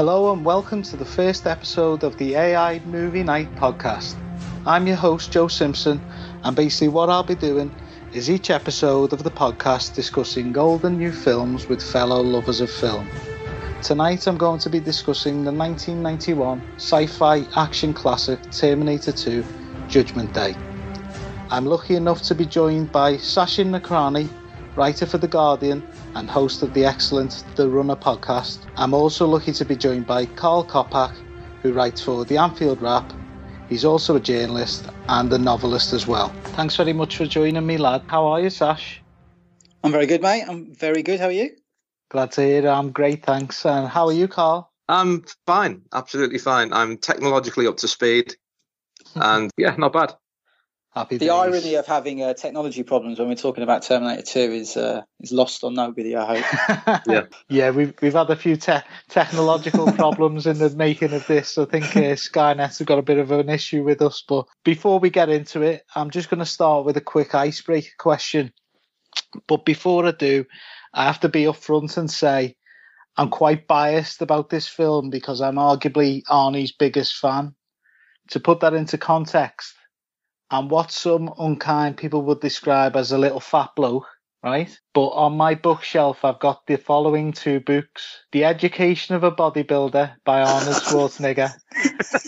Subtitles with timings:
[0.00, 4.16] Hello and welcome to the first episode of the AI Movie Night podcast.
[4.64, 6.00] I'm your host Joe Simpson,
[6.42, 7.70] and basically what I'll be doing
[8.14, 13.10] is each episode of the podcast discussing golden new films with fellow lovers of film.
[13.82, 19.44] Tonight I'm going to be discussing the 1991 sci-fi action classic Terminator 2
[19.86, 20.56] Judgment Day.
[21.50, 24.30] I'm lucky enough to be joined by Sachin Nakrani,
[24.76, 28.58] writer for The Guardian and host of the excellent The Runner podcast.
[28.76, 31.14] I'm also lucky to be joined by Carl Kopak,
[31.62, 33.12] who writes for The Anfield Wrap.
[33.68, 36.32] He's also a journalist and a novelist as well.
[36.54, 38.02] Thanks very much for joining me, lad.
[38.08, 39.02] How are you, Sash?
[39.84, 40.44] I'm very good, mate.
[40.48, 41.20] I'm very good.
[41.20, 41.50] How are you?
[42.10, 42.68] Glad to hear.
[42.68, 43.64] I'm great, thanks.
[43.64, 44.70] And how are you, Carl?
[44.88, 46.72] I'm fine, absolutely fine.
[46.72, 48.34] I'm technologically up to speed,
[49.14, 50.14] and yeah, not bad.
[50.92, 51.30] Happy The days.
[51.30, 55.30] irony of having uh, technology problems when we're talking about Terminator 2 is uh, is
[55.30, 57.00] lost on nobody, I hope.
[57.06, 57.22] Yeah.
[57.48, 61.56] yeah, we've we've had a few te- technological problems in the making of this.
[61.58, 64.24] I think uh, Skynet have got a bit of an issue with us.
[64.26, 67.94] But before we get into it, I'm just going to start with a quick icebreaker
[67.96, 68.52] question.
[69.46, 70.44] But before I do,
[70.92, 72.56] I have to be upfront and say
[73.16, 77.54] I'm quite biased about this film because I'm arguably Arnie's biggest fan.
[78.30, 79.74] To put that into context,
[80.50, 84.06] I'm what some unkind people would describe as a little fat bloke,
[84.42, 84.76] right?
[84.94, 90.16] But on my bookshelf, I've got the following two books The Education of a Bodybuilder
[90.24, 91.52] by Arnold Schwarzenegger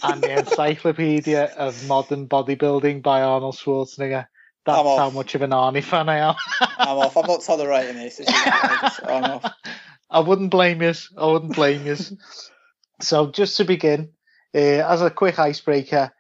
[0.05, 4.27] and The Encyclopedia of Modern Bodybuilding by Arnold Schwarzenegger.
[4.65, 4.99] That's I'm off.
[4.99, 6.35] how much of an Arnie fan I am.
[6.79, 7.17] I'm off.
[7.17, 8.19] I'm not tolerating this.
[8.19, 9.53] this I just- I'm off.
[10.11, 10.93] I wouldn't blame you.
[11.19, 11.97] I wouldn't blame you.
[13.01, 14.11] so, just to begin,
[14.55, 16.13] uh, as a quick icebreaker,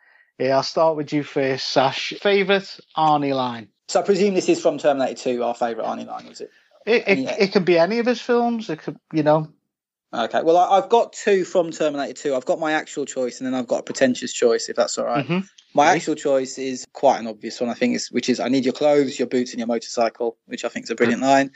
[0.50, 2.12] uh, I'll start with you first, Sash.
[2.20, 3.68] Favourite Arnie line?
[3.88, 6.50] So I presume this is from Terminator 2, our favourite Arnie line, is it?
[6.86, 7.36] It, it, Yeah.
[7.38, 8.70] it can be any of his films.
[8.70, 9.48] It could, you know.
[10.14, 10.42] Okay.
[10.42, 12.34] Well, I, I've got two from Terminator 2.
[12.34, 15.06] I've got my actual choice, and then I've got a pretentious choice, if that's all
[15.06, 15.26] right.
[15.26, 15.48] Mhm.
[15.74, 18.64] My actual choice is quite an obvious one, I think, is, which is I need
[18.64, 21.50] your clothes, your boots, and your motorcycle, which I think is a brilliant line.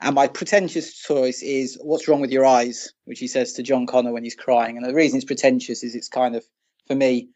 [0.00, 3.86] And my pretentious choice is what's wrong with your eyes, which he says to John
[3.86, 4.78] Connor when he's crying.
[4.78, 6.44] And the reason it's pretentious is it's kind of,
[6.86, 7.28] for me,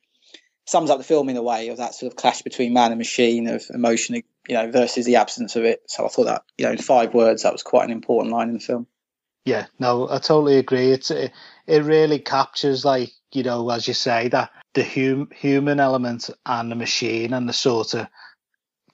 [0.67, 2.99] sums up the film in a way of that sort of clash between man and
[2.99, 5.83] machine of emotion, you know, versus the absence of it.
[5.87, 8.49] So I thought that, you know, in five words, that was quite an important line
[8.49, 8.87] in the film.
[9.45, 10.91] Yeah, no, I totally agree.
[10.91, 11.33] It's it,
[11.67, 16.71] it really captures, like you know, as you say, that the hum, human element and
[16.71, 18.07] the machine and the sort of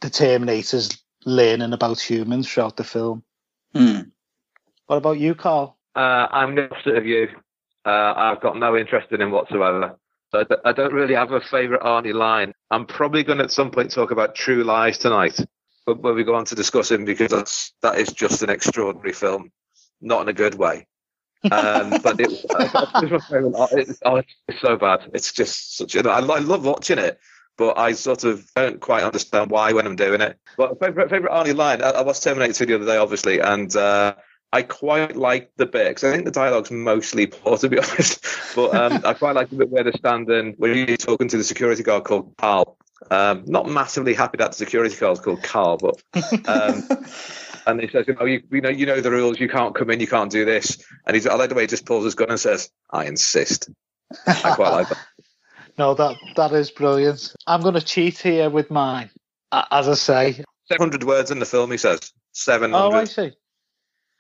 [0.01, 3.23] the Terminators learning about humans throughout the film.
[3.75, 4.01] Hmm.
[4.87, 5.79] What about you, Carl?
[5.95, 7.29] Uh, I'm the opposite of you.
[7.87, 10.00] Uh, I've got no interest in him whatsoever.
[10.31, 12.55] So I d- I don't really have a favourite Arnie line.
[12.71, 15.39] I'm probably going to at some point talk about True Lies tonight,
[15.87, 19.13] but when we go on to discuss him because that's that is just an extraordinary
[19.13, 19.51] film,
[20.01, 20.87] not in a good way.
[21.51, 22.45] Um, but it, it's.
[23.73, 25.11] It's, oh, it's so bad.
[25.15, 25.97] It's just such.
[25.97, 27.19] A, I, I love watching it,
[27.59, 30.39] but I sort of don't quite understand why when I'm doing it.
[30.57, 31.83] But favourite favourite Arnie line.
[31.83, 34.15] I, I watched Terminator 2 the other day, obviously, and uh,
[34.53, 38.25] I quite like the bit because I think the dialogue's mostly poor, to be honest.
[38.57, 41.45] But um, I quite like the bit where they're standing, when you're talking to the
[41.45, 42.77] security guard called Carl.
[43.11, 46.03] Um, not massively happy that the security guard's called Carl, but
[46.47, 46.87] um,
[47.67, 49.41] and he says, you know, you, you, know, you know the rules.
[49.41, 50.01] You can't come in.
[50.01, 50.85] You can't do this.
[51.07, 53.71] And he's, I like the way he just pulls his gun and says, "I insist."
[54.27, 54.99] I quite like that.
[55.79, 57.35] No, that that is brilliant.
[57.47, 59.09] I'm going to cheat here with mine.
[59.51, 62.13] As I say, 700 words in the film, he says.
[62.33, 62.77] 700.
[62.77, 63.33] Oh, I see.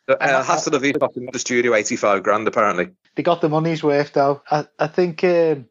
[0.09, 2.89] Uh, Hasta la Vista in the studio, 85 grand, apparently.
[3.15, 4.43] They got the money's worth, though.
[4.51, 5.67] I, I think um,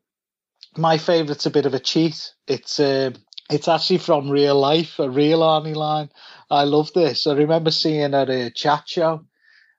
[0.77, 2.33] my favourite's a bit of a cheat.
[2.47, 3.15] It's um,
[3.49, 6.09] it's actually from real life, a real Arnie line.
[6.49, 7.27] I love this.
[7.27, 9.25] I remember seeing at a chat show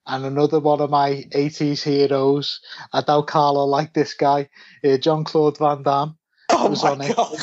[0.07, 2.61] and another one of my 80s heroes.
[2.93, 4.49] I doubt Carlo like this guy,
[4.85, 6.17] uh, Jean Claude Van Damme.
[6.51, 7.17] Oh was my on it.
[7.17, 7.39] god!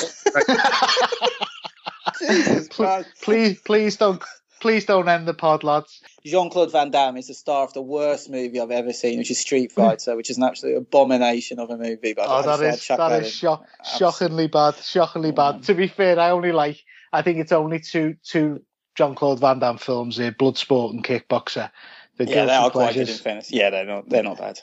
[2.19, 3.09] Jesus Christ.
[3.21, 4.21] please, please don't,
[4.59, 6.01] please don't end the pod, lads.
[6.27, 9.31] Jean Claude Van Damme is the star of the worst movie I've ever seen, which
[9.31, 12.13] is Street Fighter, which is an absolute abomination of a movie.
[12.13, 13.31] But Oh, that is that is in.
[13.31, 13.65] shock,
[13.97, 15.63] shockingly bad, shockingly bad.
[15.63, 16.83] To be fair, I only like,
[17.13, 18.61] I think it's only two two
[18.95, 21.71] Jean Claude Van Damme films here, Bloodsport and Kickboxer.
[22.17, 23.51] The Yeah, they are quite good in fairness.
[23.51, 24.09] Yeah, they're not.
[24.09, 24.59] They're not bad.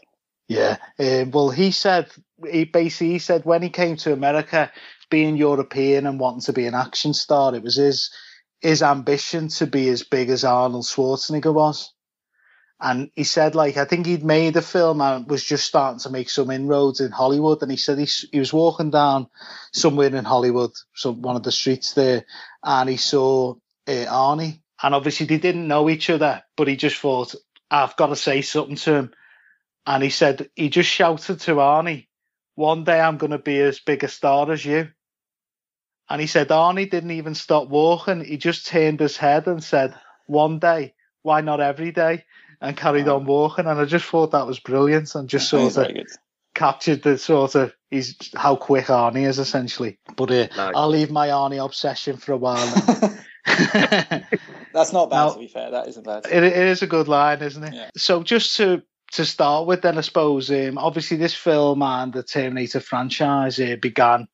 [0.49, 0.77] Yeah.
[0.99, 2.09] Um, well, he said
[2.51, 4.71] he basically he said when he came to America,
[5.09, 8.11] being European and wanting to be an action star, it was his
[8.65, 11.93] his ambition to be as big as Arnold Schwarzenegger was.
[12.81, 16.11] And he said, like, I think he'd made a film and was just starting to
[16.11, 17.61] make some inroads in Hollywood.
[17.61, 19.29] And he said he, he was walking down
[19.75, 22.25] somewhere in Hollywood, some one of the streets there,
[22.65, 23.57] and he saw
[23.87, 24.63] uh, Arnie.
[24.83, 27.35] And obviously they didn't know each other, but he just thought,
[27.71, 29.13] I've got to say something to him.
[29.85, 32.07] And he said, he just shouted to Arnie,
[32.55, 34.89] one day I'm going to be as big a star as you.
[36.09, 38.25] And he said, Arnie didn't even stop walking.
[38.25, 39.95] He just turned his head and said,
[40.27, 42.25] one day, why not every day?
[42.61, 43.67] And carried on walking.
[43.67, 46.07] And I just thought that was brilliant and just That sort of
[46.55, 49.99] captured the sort of he's how quick Arnie is essentially.
[50.17, 50.73] But uh, Nice.
[50.75, 52.65] I'll leave my Arnie obsession for a while.
[52.67, 53.15] now.
[54.73, 55.17] That's not bad.
[55.17, 56.27] Now- to be fair, that isn't bad.
[56.27, 57.75] it, it is a good line, isn't it?
[57.75, 57.91] Yeah.
[57.97, 62.23] So just to to start with, then I suppose um, obviously this film and the
[62.23, 64.27] Terminator franchise uh, began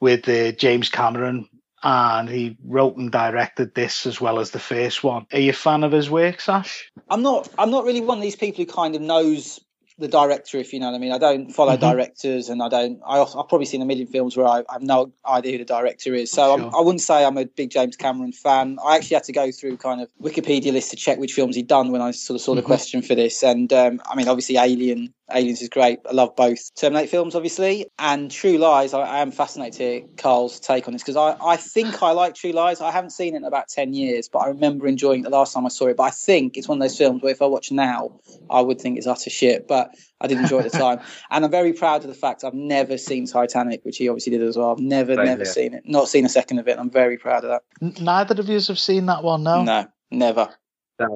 [0.00, 1.48] with uh, James Cameron,
[1.82, 5.26] and he wrote and directed this as well as the first one.
[5.32, 6.90] Are you a fan of his work, Sash?
[7.10, 7.48] I'm not.
[7.58, 9.60] I'm not really one of these people who kind of knows
[10.00, 11.10] the director, if you know what I mean.
[11.10, 11.80] I don't follow Mhm.
[11.80, 13.00] directors, and I don't.
[13.04, 15.64] I, I've probably seen a million films where I, I have no idea who the
[15.64, 16.30] director is.
[16.30, 16.70] So I'm, Sure.
[16.76, 18.78] I wouldn't say I'm a big James Cameron fan.
[18.84, 21.66] I actually had to go through kind of Wikipedia list to check which films he'd
[21.66, 22.66] done when I sort of saw the Mhm.
[22.66, 23.42] question for this.
[23.42, 25.12] And um, I mean, obviously, Alien.
[25.34, 25.98] Aliens is great.
[26.08, 28.94] I love both Terminator films, obviously, and True Lies.
[28.94, 32.12] I, I am fascinated to hear Carl's take on this because I, I think I
[32.12, 32.80] like True Lies.
[32.80, 35.52] I haven't seen it in about 10 years, but I remember enjoying it the last
[35.52, 35.96] time I saw it.
[35.96, 38.80] But I think it's one of those films where if I watch now, I would
[38.80, 41.00] think it's utter shit, but I did enjoy it at the time.
[41.30, 44.42] And I'm very proud of the fact I've never seen Titanic, which he obviously did
[44.42, 44.72] as well.
[44.72, 45.52] I've never, Same never here.
[45.52, 45.82] seen it.
[45.84, 46.78] Not seen a second of it.
[46.78, 47.62] I'm very proud of that.
[47.82, 49.62] N- neither of you have seen that one, no?
[49.62, 50.48] No, never.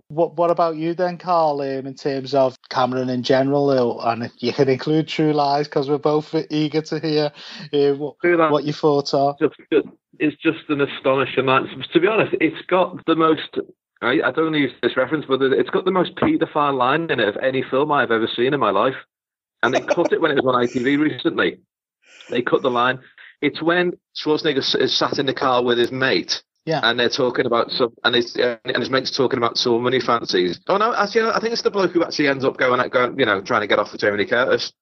[0.08, 1.61] What What about you then, Carl?
[1.61, 5.88] Um, in terms of Cameron in general, and if you can include True Lies because
[5.88, 7.32] we're both eager to hear
[7.73, 9.37] uh, what, what your thoughts are.
[9.73, 9.88] just
[10.19, 11.67] it's just an astonishing line.
[11.93, 13.58] To be honest, it's got the most.
[14.00, 17.28] I, I don't use this reference, but it's got the most paedophile line in it
[17.28, 18.96] of any film I've ever seen in my life.
[19.62, 21.58] And they cut it when it was on ITV recently.
[22.28, 22.99] They cut the line.
[23.40, 26.42] It's when Schwarzenegger is sat in the car with his mate.
[26.64, 26.81] Yeah.
[26.83, 30.00] And they're talking about some, and his uh, and his mate's talking about so many
[30.00, 30.61] fancies.
[30.69, 33.19] Oh no, actually, I think it's the bloke who actually ends up going, at, going,
[33.19, 34.73] you know, trying to get off with Jamie Curtis.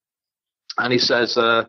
[0.76, 1.64] And he says, uh,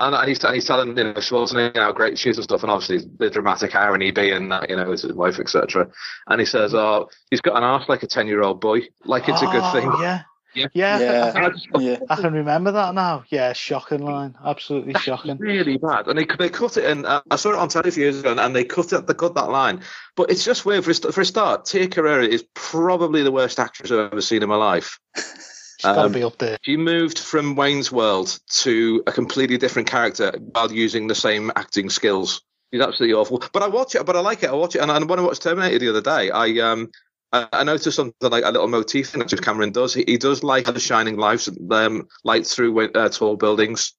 [0.00, 2.62] and, and he's and he's telling you know Schwarzenegger how great she is and stuff,
[2.62, 5.88] and obviously the dramatic irony being that you know it's his wife, etc.
[6.26, 9.46] And he says, "Oh, he's got an arse like a ten-year-old boy, like it's a
[9.46, 10.22] good Oh, thing." Yeah.
[10.54, 10.66] Yeah.
[10.74, 10.98] Yeah.
[10.98, 11.32] Yeah.
[11.36, 11.98] I just- Yeah.
[12.10, 13.24] I can remember that now.
[13.28, 14.36] Yeah, shocking line.
[14.44, 15.36] Absolutely shocking.
[15.38, 16.06] really bad.
[16.08, 17.04] And they they cut it in.
[17.06, 19.06] Uh, I saw it on telly a few years ago, and, and they cut it.
[19.06, 19.80] They cut that line.
[20.16, 20.84] But it's just weird.
[20.84, 24.42] For a, for a start, Tia Carrere is probably the worst actress I've ever seen
[24.42, 24.98] in my life.
[25.16, 26.58] It's got to Um, be up there.
[26.62, 31.90] She moved from Wayne's World to a completely different character while using the same acting
[31.90, 32.40] skills.
[32.72, 33.42] She's absolutely awful.
[33.52, 34.06] But I watch it.
[34.06, 34.50] But I like it.
[34.50, 34.80] I watch it.
[34.80, 36.90] And, and when I watched Terminator the other day, I um.
[37.32, 39.94] I I noticed something like a little motif that James Cameron does.
[39.94, 43.94] He, he does like the shining lights, um, light through uh, tall buildings,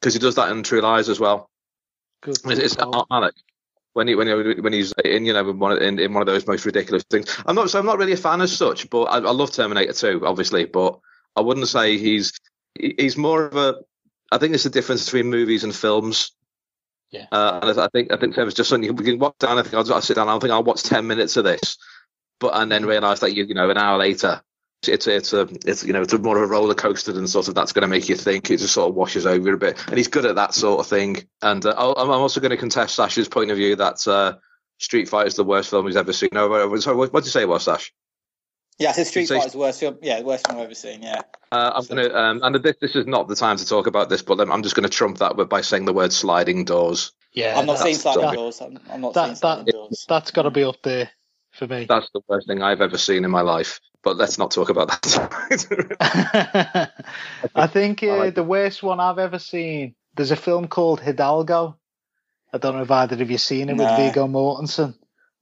[0.00, 1.50] because he does that in True Lies as well.
[2.22, 2.38] Good.
[2.46, 2.76] It's.
[3.10, 3.34] Alec
[3.96, 6.20] when he when he, when he's in you know in one of, in, in one
[6.20, 7.34] of those most ridiculous things.
[7.46, 9.94] I'm not so I'm not really a fan as such, but I, I love Terminator
[9.94, 10.66] 2, obviously.
[10.66, 10.98] But
[11.34, 12.38] I wouldn't say he's
[12.78, 13.76] he's more of a.
[14.30, 16.32] I think it's the difference between movies and films.
[17.10, 17.24] Yeah.
[17.32, 19.56] Uh, and I I think I think there was just something we can watch down.
[19.56, 20.28] I think I'll, I'll sit down.
[20.28, 21.78] I think I'll watch ten minutes of this,
[22.38, 24.42] but and then realise that you you know an hour later
[24.88, 27.48] it's it's a it's you know it's a more of a roller coaster than sort
[27.48, 28.50] of that's going to make you think.
[28.50, 30.86] It just sort of washes over a bit, and he's good at that sort of
[30.86, 31.26] thing.
[31.42, 34.36] And uh, I'm also going to contest Sash's point of view that uh,
[34.78, 36.30] Street Fighter is the worst film he's ever seen.
[36.32, 37.92] No, sorry, what, what did you say it was, Sash?
[38.78, 39.98] Yeah, I said Street Fighter is the worst film.
[40.02, 41.02] Yeah, the worst film I've ever seen.
[41.02, 41.22] Yeah.
[41.50, 44.10] Uh, I'm going to, um, and this, this is not the time to talk about
[44.10, 47.12] this, but I'm just going to trump that by saying the word sliding doors.
[47.32, 48.60] Yeah, I'm not seeing sliding doors.
[48.60, 50.04] I'm, I'm not that, seeing sliding that, doors.
[50.08, 51.10] That's got to be up there
[51.56, 51.86] for me.
[51.88, 53.80] That's the worst thing I've ever seen in my life.
[54.02, 56.00] But let's not talk about that.
[57.54, 59.94] I think uh, I like the worst one I've ever seen.
[60.14, 61.76] There's a film called Hidalgo.
[62.52, 64.94] I don't know if either of you seen it with Viggo Mortensen.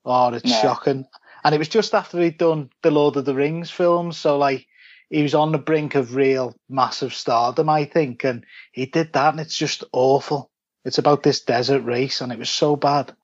[0.05, 0.63] Oh, it's no.
[0.63, 1.07] shocking.
[1.45, 4.67] And it was just after he'd done the Lord of the Rings films, so like
[5.11, 9.35] he was on the brink of real massive stardom, I think, and he did that,
[9.35, 10.51] and it's just awful.
[10.85, 13.15] It's about this desert race, and it was so bad.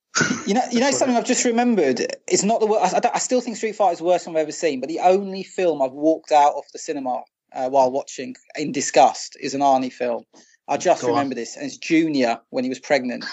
[0.46, 2.00] You know, you know something I've just remembered.
[2.26, 2.94] It's not the worst.
[2.94, 5.00] I, I, still think Street Fighter is the worst film I've ever seen, but the
[5.00, 9.60] only film I've walked out of the cinema uh, while watching in disgust is an
[9.60, 10.24] Arnie film.
[10.70, 11.36] I just Go remember on.
[11.36, 13.24] this, and it's Junior when he was pregnant.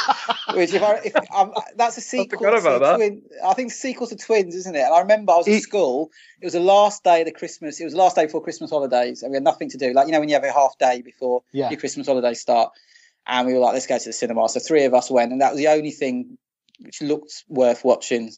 [0.54, 2.46] which, if I, if um, that's a sequel.
[2.46, 2.96] I, to that.
[2.96, 4.80] Twin, I think sequel to Twins, isn't it?
[4.80, 6.10] And I remember I was at school.
[6.40, 7.80] It was the last day of the Christmas.
[7.80, 9.92] It was the last day before Christmas holidays, and we had nothing to do.
[9.92, 11.68] Like you know when you have a half day before yeah.
[11.68, 12.72] your Christmas holidays start,
[13.26, 14.48] and we were like, let's go to the cinema.
[14.48, 16.38] So three of us went, and that was the only thing
[16.80, 18.30] which looked worth watching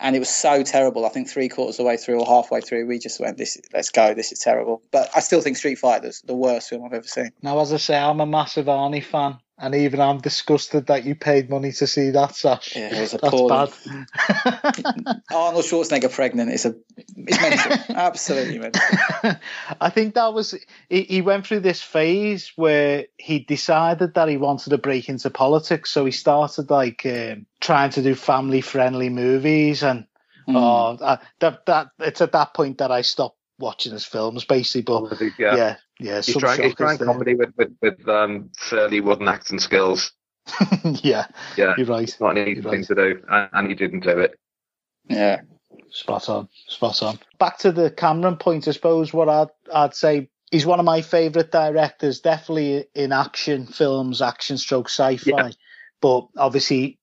[0.00, 1.04] and it was so terrible.
[1.04, 3.58] I think three quarters of the way through or halfway through, we just went, "This,
[3.72, 4.14] let's go.
[4.14, 7.30] This is terrible." But I still think Street Fighter's the worst film I've ever seen.
[7.42, 11.14] Now, as I say, I'm a massive Arnie fan, and even I'm disgusted that you
[11.14, 12.34] paid money to see that.
[12.34, 15.22] Sash, yeah, it was That's bad.
[15.32, 18.82] Arnold Schwarzenegger pregnant It's a, it's mental, absolutely mental.
[19.80, 20.54] I think that was
[20.88, 25.30] he, he went through this phase where he decided that he wanted to break into
[25.30, 27.04] politics, so he started like.
[27.04, 30.06] Um, trying to do family friendly movies and
[30.48, 30.98] mm.
[31.00, 34.82] uh, that that it's at that point that I stopped watching his films basically.
[34.82, 39.28] But yeah, yeah, yeah he's trying, he's trying comedy with with, with um, fairly wooden
[39.28, 40.12] acting skills.
[40.84, 41.26] yeah,
[41.56, 42.02] yeah, you're right.
[42.02, 44.38] It's not an easy thing to do, and, and he didn't do it.
[45.08, 45.42] Yeah,
[45.90, 47.18] spot on, spot on.
[47.38, 49.12] Back to the Cameron point, I suppose.
[49.12, 54.58] What I'd I'd say he's one of my favourite directors, definitely in action films, action
[54.58, 55.30] stroke sci-fi.
[55.30, 55.50] Yeah.
[56.00, 56.98] But obviously,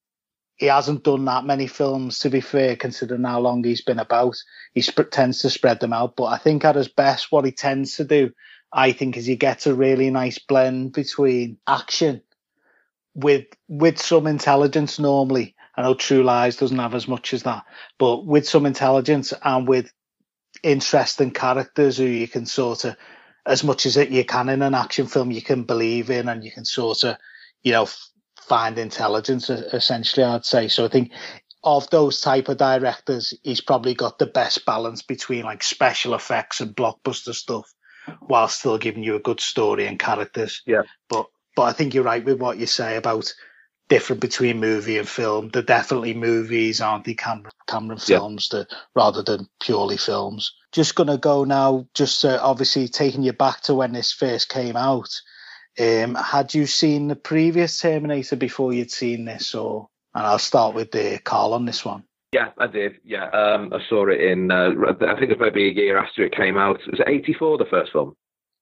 [0.57, 4.35] he hasn't done that many films, to be fair, considering how long he's been about.
[4.73, 7.51] He sp- tends to spread them out, but I think at his best, what he
[7.51, 8.31] tends to do,
[8.73, 12.21] I think, is he gets a really nice blend between action
[13.13, 14.99] with with some intelligence.
[14.99, 17.63] Normally, I know True Lies doesn't have as much as that,
[17.99, 19.91] but with some intelligence and with
[20.63, 22.95] interesting characters who you can sort of,
[23.45, 26.43] as much as it you can in an action film, you can believe in, and
[26.43, 27.17] you can sort of,
[27.61, 27.87] you know,
[28.47, 30.67] find intelligence essentially i'd say.
[30.67, 31.11] So i think
[31.63, 36.61] of those type of directors he's probably got the best balance between like special effects
[36.61, 37.73] and blockbuster stuff
[38.21, 40.61] while still giving you a good story and characters.
[40.65, 40.83] Yeah.
[41.09, 43.33] But but i think you're right with what you say about
[43.89, 45.49] different between movie and film.
[45.49, 48.59] They're definitely movies aren't they cameron, cameron films yeah.
[48.59, 50.53] that, rather than purely films.
[50.71, 54.75] Just gonna go now just uh, obviously taking you back to when this first came
[54.75, 55.09] out
[55.79, 59.87] um, had you seen the previous Terminator before you'd seen this, or?
[60.13, 62.03] And I'll start with the Carl on this one.
[62.33, 62.97] Yeah, I did.
[63.03, 64.51] Yeah, um, I saw it in.
[64.51, 66.79] Uh, I think it was maybe a year after it came out.
[66.89, 68.15] Was it '84 the first film?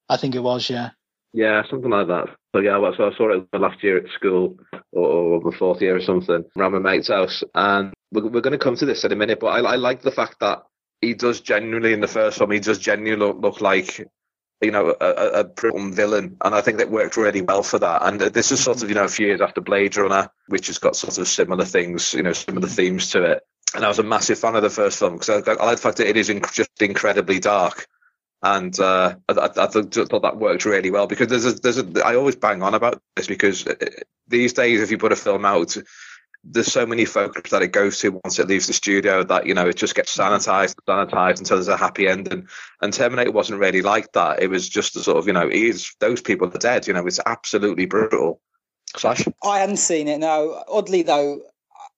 [0.10, 0.70] I think it was.
[0.70, 0.92] Yeah.
[1.34, 2.28] Yeah, something like that.
[2.56, 4.58] So yeah, so I saw it last year at school
[4.94, 8.64] or, the fourth year or something around my mate's house, and we're, we're going to
[8.64, 9.42] come to this in a minute.
[9.42, 10.64] But I, I like the fact that
[11.02, 12.52] he does genuinely in the first film.
[12.52, 14.08] He does genuinely look, look like
[14.66, 18.02] you know, a, a villain, and I think that worked really well for that.
[18.04, 20.80] And this is sort of, you know, a few years after Blade Runner, which has
[20.80, 23.44] got sort of similar things, you know, similar themes to it.
[23.74, 25.82] And I was a massive fan of the first film because I, I like the
[25.82, 27.88] fact that it is inc- just incredibly dark,
[28.44, 32.16] and uh, I, I, thought that worked really well because there's a, there's a, I
[32.16, 33.76] always bang on about this because uh,
[34.28, 35.76] these days if you put a film out
[36.46, 39.54] there's so many focus that it goes to once it leaves the studio that you
[39.54, 42.48] know it just gets sanitized sanitized until there's a happy ending.
[42.82, 44.42] And terminator wasn't really like that.
[44.42, 47.06] It was just a sort of you know is those people are dead you know
[47.06, 48.42] it's absolutely brutal.
[48.96, 49.26] Sash?
[49.44, 50.20] I hadn't seen it.
[50.20, 51.42] No oddly though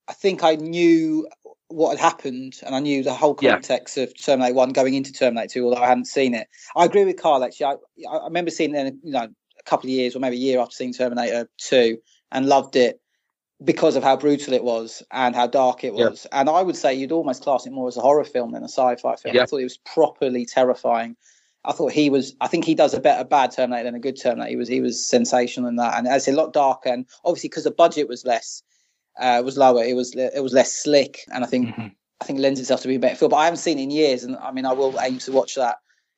[0.08, 1.28] i think i knew
[1.68, 4.04] what had happened and i knew the whole context yeah.
[4.04, 6.48] of terminator 1 going into terminator 2 although i hadn't seen it.
[6.76, 7.66] I agree with carl actually.
[7.66, 9.28] I, I remember seeing it you know
[9.60, 11.98] a couple of years or maybe a year after seeing terminator 2
[12.32, 13.02] and loved it
[13.64, 16.28] because of how brutal it was and how dark it was.
[16.32, 16.40] Yeah.
[16.40, 18.70] And I would say you'd almost class it more as a horror film than a
[18.70, 19.36] sci-fi film.
[19.36, 19.44] Yeah.
[19.44, 21.16] I thought it was properly terrifying.
[21.66, 22.36] I thought he was.
[22.40, 24.50] I think he does a better bad Terminator than a good Terminator.
[24.50, 24.68] He was.
[24.70, 26.90] He was sensational in that, and it's a lot darker.
[26.90, 28.64] And obviously, because the budget was less,
[29.20, 29.84] uh, was lower.
[29.84, 30.16] It was.
[30.16, 31.26] It was less slick.
[31.34, 31.88] And I think mm-hmm.
[32.22, 33.32] I think lends itself to be a better film.
[33.32, 35.56] But I haven't seen it in years, and I mean, I will aim to watch
[35.56, 35.78] that.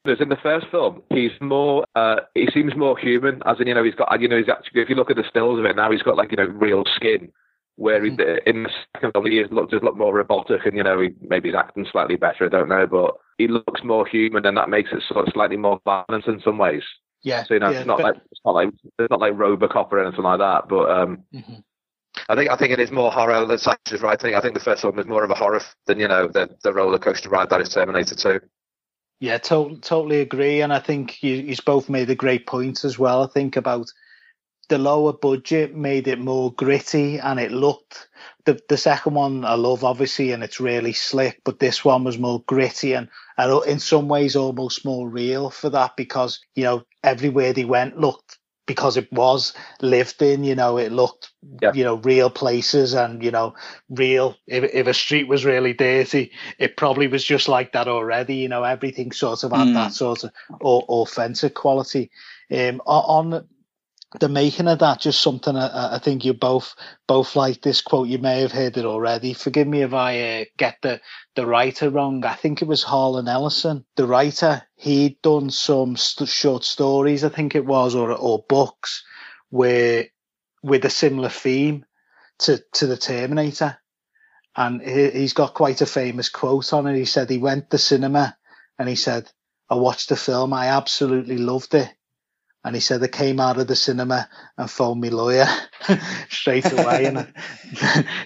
[0.10, 3.42] As in the first film, he's more, uh, he seems more human.
[3.46, 4.82] As in, you know, he's got, you know, he's actually.
[4.82, 6.84] If you look at the stills of it now, he's got like, you know, real
[6.96, 7.32] skin.
[7.76, 8.50] Where he, mm-hmm.
[8.50, 11.48] in the second film, he looks just look more robotic, and you know, he, maybe
[11.48, 12.46] he's acting slightly better.
[12.46, 15.56] I don't know, but he looks more human, and that makes it sort of slightly
[15.56, 16.84] more violent in some ways.
[17.24, 17.44] Yeah.
[17.46, 18.04] So you know, yeah, it's not but...
[18.04, 20.68] like it's not like it's not like Robocop or anything like that.
[20.68, 21.54] But um, mm-hmm.
[22.28, 24.20] I think I think it is more horror than Sash is right.
[24.20, 26.28] I think I think the first one was more of a horror than you know
[26.28, 28.40] the the roller coaster ride that is Terminator Two.
[29.22, 32.98] Yeah, to- totally agree, and I think you, you both made a great point as
[33.00, 33.24] well.
[33.24, 33.92] I think about
[34.70, 38.10] the lower budget made it more gritty, and it looked
[38.46, 42.20] the the second one I love obviously, and it's really slick, but this one was
[42.20, 46.84] more gritty and, and in some ways almost more real for that because you know
[47.04, 48.39] everywhere they went looked
[48.70, 51.74] because it was lived in, you know, it looked, yeah.
[51.74, 53.56] you know, real places and, you know,
[53.90, 58.36] real, if, if a street was really dirty, it probably was just like that already,
[58.36, 59.74] you know, everything sort of had mm.
[59.74, 62.12] that sort of authentic quality.
[62.52, 63.48] Um, on
[64.18, 66.74] the making of that, just something I, I, think you both
[67.08, 68.08] both like this quote.
[68.08, 69.34] You may have heard it already.
[69.34, 71.00] Forgive me if I uh, get the
[71.36, 72.26] the writer wrong.
[72.26, 74.64] I think it was Harlan Ellison, the writer.
[74.76, 79.04] He'd done some st- short stories, I think it was, or or books,
[79.50, 80.08] where
[80.64, 81.86] with a similar theme
[82.40, 83.78] to to the Terminator,
[84.56, 86.98] and he, he's got quite a famous quote on it.
[86.98, 88.36] He said he went to the cinema,
[88.80, 89.32] and he said,
[89.70, 90.52] "I watched the film.
[90.52, 91.94] I absolutely loved it."
[92.64, 95.48] And he said they came out of the cinema and phoned me lawyer
[96.30, 97.18] straight away, and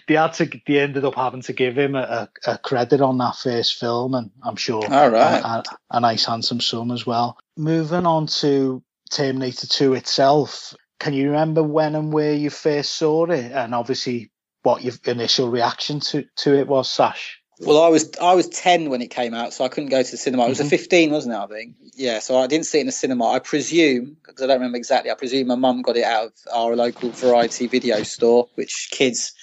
[0.08, 0.50] they had to.
[0.66, 4.32] They ended up having to give him a, a credit on that first film, and
[4.42, 5.44] I'm sure All right.
[5.44, 7.38] a, a nice handsome sum as well.
[7.56, 13.26] Moving on to Terminator 2 itself, can you remember when and where you first saw
[13.26, 14.32] it, and obviously
[14.64, 17.43] what your initial reaction to to it was, Sash?
[17.66, 20.12] Well, I was I was ten when it came out, so I couldn't go to
[20.12, 20.46] the cinema.
[20.46, 20.68] It was mm-hmm.
[20.68, 21.38] a fifteen, wasn't it?
[21.38, 21.76] I think.
[21.96, 23.30] Yeah, so I didn't see it in the cinema.
[23.30, 25.12] I presume because I don't remember exactly.
[25.12, 29.34] I presume my mum got it out of our local variety video store, which kids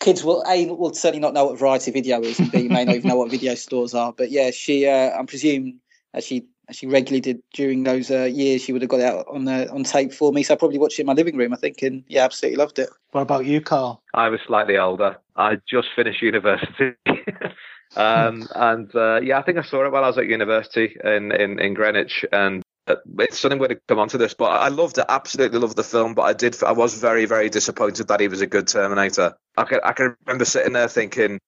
[0.00, 2.96] kids will a will certainly not know what variety video is, and b may not
[2.96, 4.12] even know what video stores are.
[4.12, 5.80] But yeah, she uh, I'm presuming
[6.14, 9.26] as she she regularly did during those uh, years, she would have got it out
[9.28, 10.42] on the on tape for me.
[10.42, 11.52] So I probably watched it in my living room.
[11.52, 12.90] I think, and yeah, absolutely loved it.
[13.12, 14.02] What about you, Carl?
[14.14, 15.16] I was slightly older.
[15.36, 16.94] I just finished university.
[17.96, 21.32] um, and uh, yeah, I think I saw it while I was at university in,
[21.32, 22.24] in, in Greenwich.
[22.32, 25.06] And uh, it's something we're going to come on to this, but I loved it.
[25.08, 26.14] Absolutely loved the film.
[26.14, 29.34] But I did, I was very, very disappointed that he was a good Terminator.
[29.56, 31.38] I can, I can remember sitting there thinking,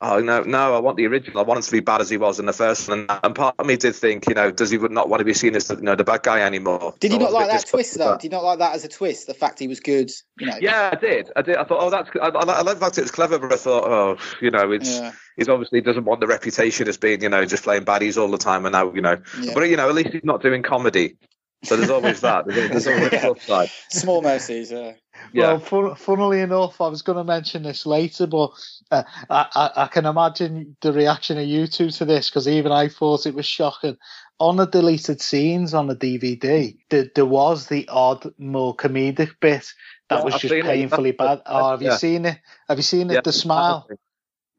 [0.00, 0.76] Oh no, no!
[0.76, 1.40] I want the original.
[1.40, 3.06] I want him to be bad as he was in the first one.
[3.08, 5.56] And, part of me did think, you know, does he not want to be seen
[5.56, 6.94] as the, you know the bad guy anymore?
[7.00, 8.10] Did you not like that twist though?
[8.10, 8.20] That.
[8.20, 9.26] Did you not like that as a twist?
[9.26, 10.56] The fact he was good, you know?
[10.60, 11.32] Yeah, I did.
[11.34, 11.56] I did.
[11.56, 12.10] I thought, oh, that's.
[12.22, 14.88] I, I, I like the fact it's clever, but I thought, oh, you know, it's.
[14.88, 15.12] Yeah.
[15.36, 18.38] He's obviously doesn't want the reputation as being, you know, just playing baddies all the
[18.38, 19.52] time, and now, you know, yeah.
[19.54, 21.16] but you know, at least he's not doing comedy.
[21.64, 22.46] So there's always that.
[22.46, 23.20] There's, there's always yeah.
[23.20, 23.70] flip side.
[23.90, 24.72] Small mercies.
[24.72, 24.94] Uh...
[25.32, 25.48] Yeah.
[25.48, 28.50] Well, fun, funnily enough, I was going to mention this later, but
[28.90, 32.70] uh, I, I, I, can imagine the reaction of you two to this because even
[32.70, 33.96] I thought it was shocking.
[34.38, 39.66] On the deleted scenes on the DVD, there, there was the odd, more comedic bit
[40.08, 41.18] that yeah, was I've just painfully it.
[41.18, 41.42] bad.
[41.44, 41.92] Oh, have yeah.
[41.92, 42.38] you seen it?
[42.68, 43.14] Have you seen it?
[43.14, 43.88] Yeah, the smile.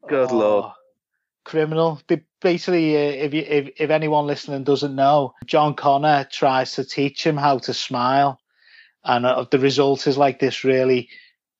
[0.06, 0.72] Good oh, lord.
[1.44, 2.00] Criminal.
[2.40, 7.26] Basically, uh, if you if, if anyone listening doesn't know, John Connor tries to teach
[7.26, 8.40] him how to smile
[9.04, 11.08] and uh, the result is like this really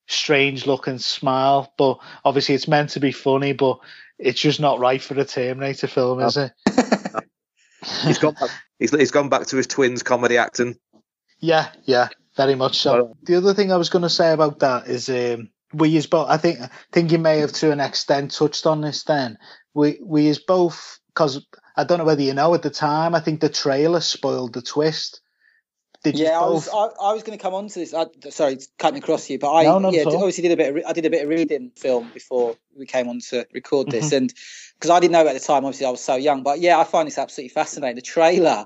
[0.07, 1.73] strange looking smile.
[1.77, 3.79] But obviously, it's meant to be funny, but
[4.19, 6.51] it's just not right for a Terminator film, is it?
[8.03, 8.35] he's gone.
[8.39, 10.75] Back, he's, he's gone back to his twins comedy acting.
[11.39, 12.93] Yeah, yeah, very much so.
[12.93, 16.05] Well, the other thing I was going to say about that is um, we use
[16.05, 16.29] both.
[16.29, 19.03] I think I think you may have to an extent touched on this.
[19.03, 19.39] Then
[19.73, 23.15] we we use both because I don't know whether you know at the time.
[23.15, 25.21] I think the trailer spoiled the twist
[26.03, 27.93] did you yeah, I was I, I, was going to come on to this.
[27.93, 30.75] I, sorry, cutting across you, but I no, yeah, obviously did a bit.
[30.75, 34.07] Of, I did a bit of reading film before we came on to record this,
[34.07, 34.15] mm-hmm.
[34.15, 34.33] and
[34.73, 36.41] because I didn't know at the time, obviously I was so young.
[36.41, 37.97] But yeah, I find this absolutely fascinating.
[37.97, 38.65] The trailer,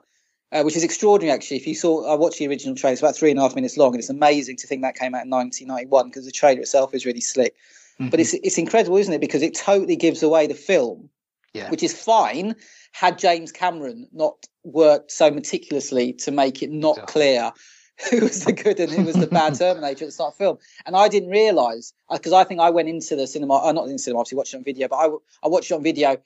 [0.54, 1.58] uh, which is extraordinary actually.
[1.58, 2.94] If you saw, I watched the original trailer.
[2.94, 5.14] It's about three and a half minutes long, and it's amazing to think that came
[5.14, 7.56] out in 1991 because the trailer itself is really slick.
[8.00, 8.10] Mm-hmm.
[8.10, 9.22] But it's it's incredible, isn't it?
[9.22, 11.10] Because it totally gives away the film,
[11.54, 11.70] yeah.
[11.70, 12.56] which is fine
[12.96, 17.06] had James Cameron not worked so meticulously to make it not yeah.
[17.06, 17.52] clear
[18.10, 20.44] who was the good and who was the bad Terminator at the start of the
[20.44, 20.58] film.
[20.86, 23.86] And I didn't realise, because uh, I think I went into the cinema, uh, not
[23.88, 25.08] in the cinema, obviously watched it on video, but I,
[25.44, 26.18] I watched it on video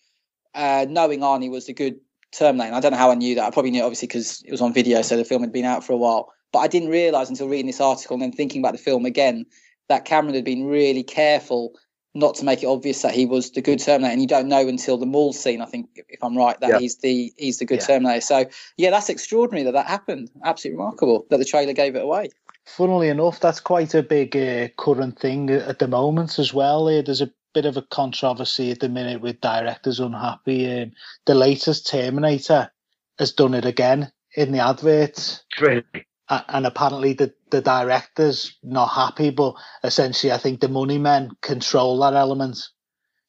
[0.54, 2.00] uh, knowing Arnie was the good
[2.32, 2.76] Terminator.
[2.76, 3.46] I don't know how I knew that.
[3.46, 5.66] I probably knew it obviously because it was on video, so the film had been
[5.66, 6.32] out for a while.
[6.52, 9.48] But I didn't realise until reading this article and then thinking about the film again
[9.90, 11.74] that Cameron had been really careful
[12.16, 14.68] not to make it obvious that he was the good Terminator, and you don't know
[14.68, 15.62] until the mall scene.
[15.62, 16.80] I think, if I'm right, that Yeah.
[16.80, 17.86] he's the he's the good Yeah.
[17.88, 18.22] Terminator.
[18.22, 18.46] So
[18.78, 20.32] yeah, that's extraordinary that that happened.
[20.44, 22.30] Absolutely remarkable that the trailer gave it away.
[22.66, 26.88] Funnily enough, that's quite a big uh, current thing at the moment as well.
[26.88, 30.82] Uh, there's a bit of a controversy at the minute with directors unhappy.
[30.82, 30.92] Um,
[31.26, 32.72] the latest Terminator
[33.18, 35.44] has done it again in the adverts.
[35.60, 35.84] Really?
[36.30, 42.00] And apparently the, the director's not happy, but essentially I think the money men control
[42.00, 42.60] that element.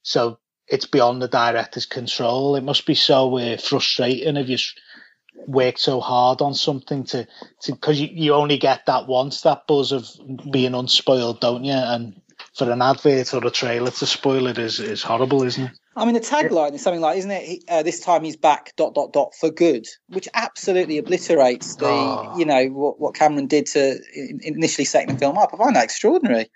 [0.03, 2.57] So it's beyond the director's control.
[2.57, 4.59] It must be so uh, frustrating if you
[5.47, 7.27] worked so hard on something to,
[7.63, 10.09] to, cause you, you only get that once, that buzz of
[10.51, 11.73] being unspoiled, don't you?
[11.73, 12.21] And
[12.55, 15.80] for an advert or a trailer to spoil it is, is horrible, isn't it?
[15.97, 17.43] I mean, the tagline is something like, "Isn't it?
[17.43, 21.87] He, uh, this time he's back." Dot dot dot for good, which absolutely obliterates the
[21.87, 22.39] Oh.
[22.39, 25.51] you know what, what Cameron did to in, initially setting the film up.
[25.53, 26.51] I find that extraordinary.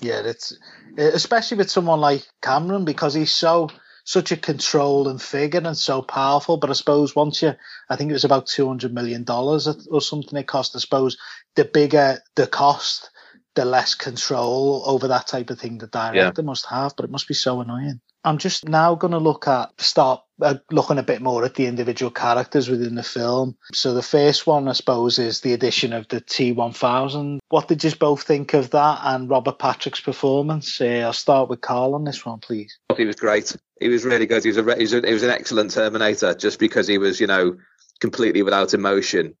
[0.00, 0.52] Yeah, it's
[0.96, 3.68] especially with someone like Cameron because he's so
[4.04, 6.56] such a controlling figure and so powerful.
[6.56, 7.54] But I suppose once you,
[7.88, 10.74] I think it was about two hundred million dollars or something it cost.
[10.74, 11.16] I suppose
[11.54, 13.10] the bigger the cost,
[13.54, 16.94] the less control over that type of thing the director must have.
[16.96, 18.00] But it must be so annoying.
[18.22, 21.66] I'm just now going to look at start uh, looking a bit more at the
[21.66, 23.56] individual characters within the film.
[23.72, 27.38] So the first one, I suppose, is the addition of the T1000.
[27.48, 30.80] What did you both think of that and Robert Patrick's performance?
[30.80, 32.78] Uh, I'll start with Carl on this one, please.
[32.88, 33.56] thought he was great.
[33.80, 34.42] He was really good.
[34.42, 36.98] He was a, re- he was, a, he was an excellent Terminator just because he
[36.98, 37.56] was, you know,
[38.00, 39.34] completely without emotion.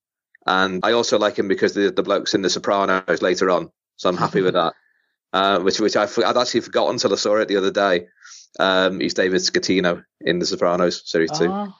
[0.46, 3.70] And I also like him because the the blokes in The Sopranos later on.
[4.00, 4.72] So I'm happy with that.
[5.30, 8.06] Uh, which which I, I'd actually forgotten until I saw it the other day.
[8.58, 11.74] Um, he's David Scatino in The Sopranos series two, Oh,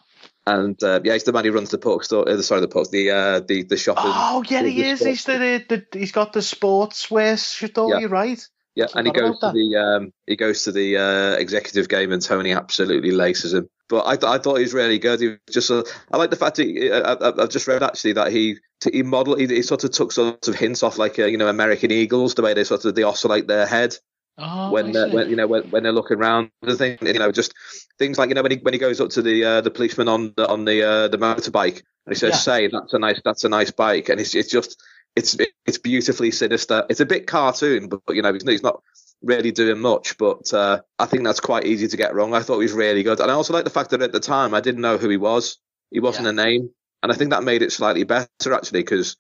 [0.46, 2.28] and uh, yeah, he's the man who runs the pork store.
[2.28, 3.96] Uh, sorry, the pork, the uh, the the shop.
[4.00, 5.00] oh yeah, he the is.
[5.00, 7.90] He's the, the he's got the sportswear store.
[7.90, 8.00] Yeah.
[8.00, 8.46] You're right.
[8.74, 9.54] Yeah, and he goes to that.
[9.54, 13.70] the um, he goes to the uh, executive game, and Tony absolutely laces him.
[13.90, 15.20] But I, th- I thought he was really good.
[15.20, 17.82] He was just uh, I like the fact that he, I, I- I've just read
[17.82, 18.56] actually that he
[18.90, 21.48] he model he, he sort of took sort of hints off like uh, you know
[21.48, 23.96] American Eagles the way they sort of they oscillate their head
[24.38, 27.30] Oh, when, uh, when you know when, when they're looking around the thing you know
[27.32, 27.52] just
[27.98, 30.08] things like you know when he when he goes up to the uh, the policeman
[30.08, 32.36] on the on the uh, the motorbike and he says Yeah.
[32.36, 34.82] say that's a nice that's a nice bike and it's it's just
[35.16, 38.82] it's it's beautifully sinister it's a bit cartoon but, but you know he's, he's not
[39.22, 42.34] really doing much but uh, I think that's quite easy to get wrong.
[42.34, 43.20] I thought he was really good.
[43.20, 45.16] And I also like the fact that at the time I didn't know who he
[45.18, 45.58] was.
[45.90, 46.30] He wasn't Yeah.
[46.30, 46.70] a name.
[47.02, 49.16] And I think that made it slightly better actually because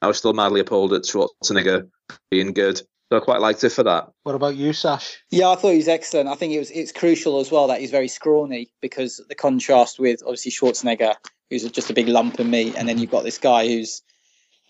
[0.00, 1.88] I was still madly appalled at Schwarzenegger
[2.30, 2.78] being good.
[3.10, 4.08] So I quite liked it for that.
[4.22, 5.18] What about you, Sash?
[5.30, 6.28] Yeah, I thought he was excellent.
[6.30, 9.98] I think it was it's crucial as well that he's very scrawny because the contrast
[9.98, 11.14] with obviously Schwarzenegger,
[11.50, 14.00] who's just a big lump of meat, and then you've got this guy who's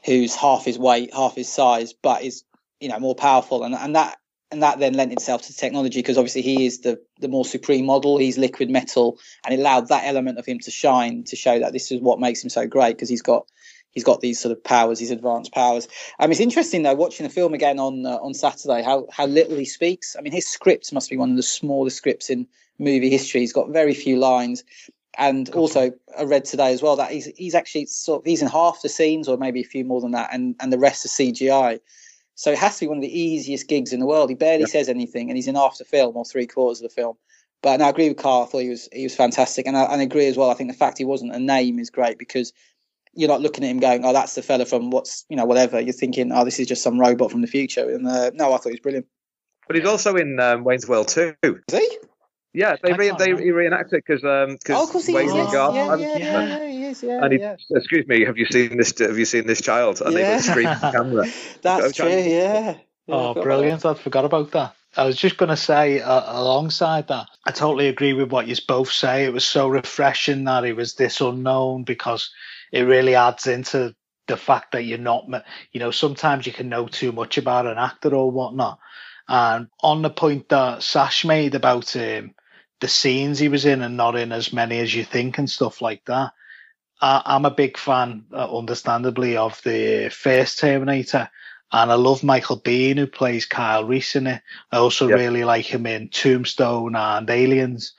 [0.05, 2.43] who's half his weight, half his size, but is
[2.81, 4.19] you know more powerful, and and that
[4.53, 7.87] and that then lent itself to technology because obviously he is the the more supreme
[7.87, 8.19] model.
[8.19, 11.73] He's liquid metal, and it allowed that element of him to shine to show that
[11.73, 13.47] this is what makes him so great because he's got
[13.93, 15.89] he's got these sort of powers, these advanced powers.
[16.19, 19.57] Um, it's interesting though watching the film again on uh, on Saturday how how little
[19.57, 20.17] he speaks.
[20.17, 22.47] I mean, his script must be one of the smallest scripts in
[22.79, 23.41] movie history.
[23.41, 24.65] He's got very few lines,
[25.17, 28.49] and also I read today as well that he's he's actually sort of he's in
[28.49, 31.13] half the scenes or maybe a few more than that, and and the rest is
[31.13, 31.81] CGI.
[32.35, 34.31] So it has to be one of the easiest gigs in the world.
[34.31, 36.95] He barely says anything, and he's in half the film or three quarters of the
[36.95, 37.17] film.
[37.63, 38.43] But no, I agree with Carl.
[38.43, 40.51] I thought he was he was fantastic, and I, and I agree as well.
[40.51, 42.53] I think the fact he wasn't a name is great because
[43.15, 45.81] you're not looking at him going, "Oh, that's the fella from what's you know whatever."
[45.81, 48.57] You're thinking, "Oh, this is just some robot from the future." And uh, no, I
[48.57, 49.07] thought he was brilliant.
[49.69, 51.99] but he's also in um, Wayne's World too Is he?
[52.55, 53.43] Yeah, they I re- they remember.
[53.43, 55.35] he reenacted because um Oh, of because course he Wayne is.
[55.35, 55.53] Yes.
[55.53, 55.75] gone.
[55.75, 57.03] Yeah, and, yeah, yeah, yeah, he is.
[57.03, 57.57] Yeah, and he, yeah.
[57.71, 58.93] excuse me, have you seen this?
[58.99, 60.01] Have you seen this child?
[60.03, 60.37] And they Yeah.
[60.37, 61.25] would scream at the camera.
[61.63, 62.09] That's true.
[62.09, 62.77] trying- Yeah.
[63.07, 63.85] Yeah, Oh, brilliant.
[63.85, 64.75] I forgot about that.
[64.97, 68.55] I was just going to say, uh, alongside that, I totally agree with what you
[68.69, 69.25] both say.
[69.25, 72.31] It was so refreshing that it was this unknown because
[72.71, 73.95] it really adds into
[74.29, 75.25] the fact that you're not,
[75.73, 78.79] you know, sometimes you can know too much about an actor or whatnot.
[79.29, 82.35] And on the point that Sash made about um,
[82.83, 85.81] the scenes he was in and not in as many as you think and stuff
[85.81, 86.33] like that,
[87.01, 91.31] I, I'm a big fan, uh, understandably, of the first Terminator.
[91.73, 94.43] And I love Michael Biehn, who plays Kyle Reese in it.
[94.71, 95.17] I also Yeah.
[95.17, 97.95] really like him in Tombstone and Aliens.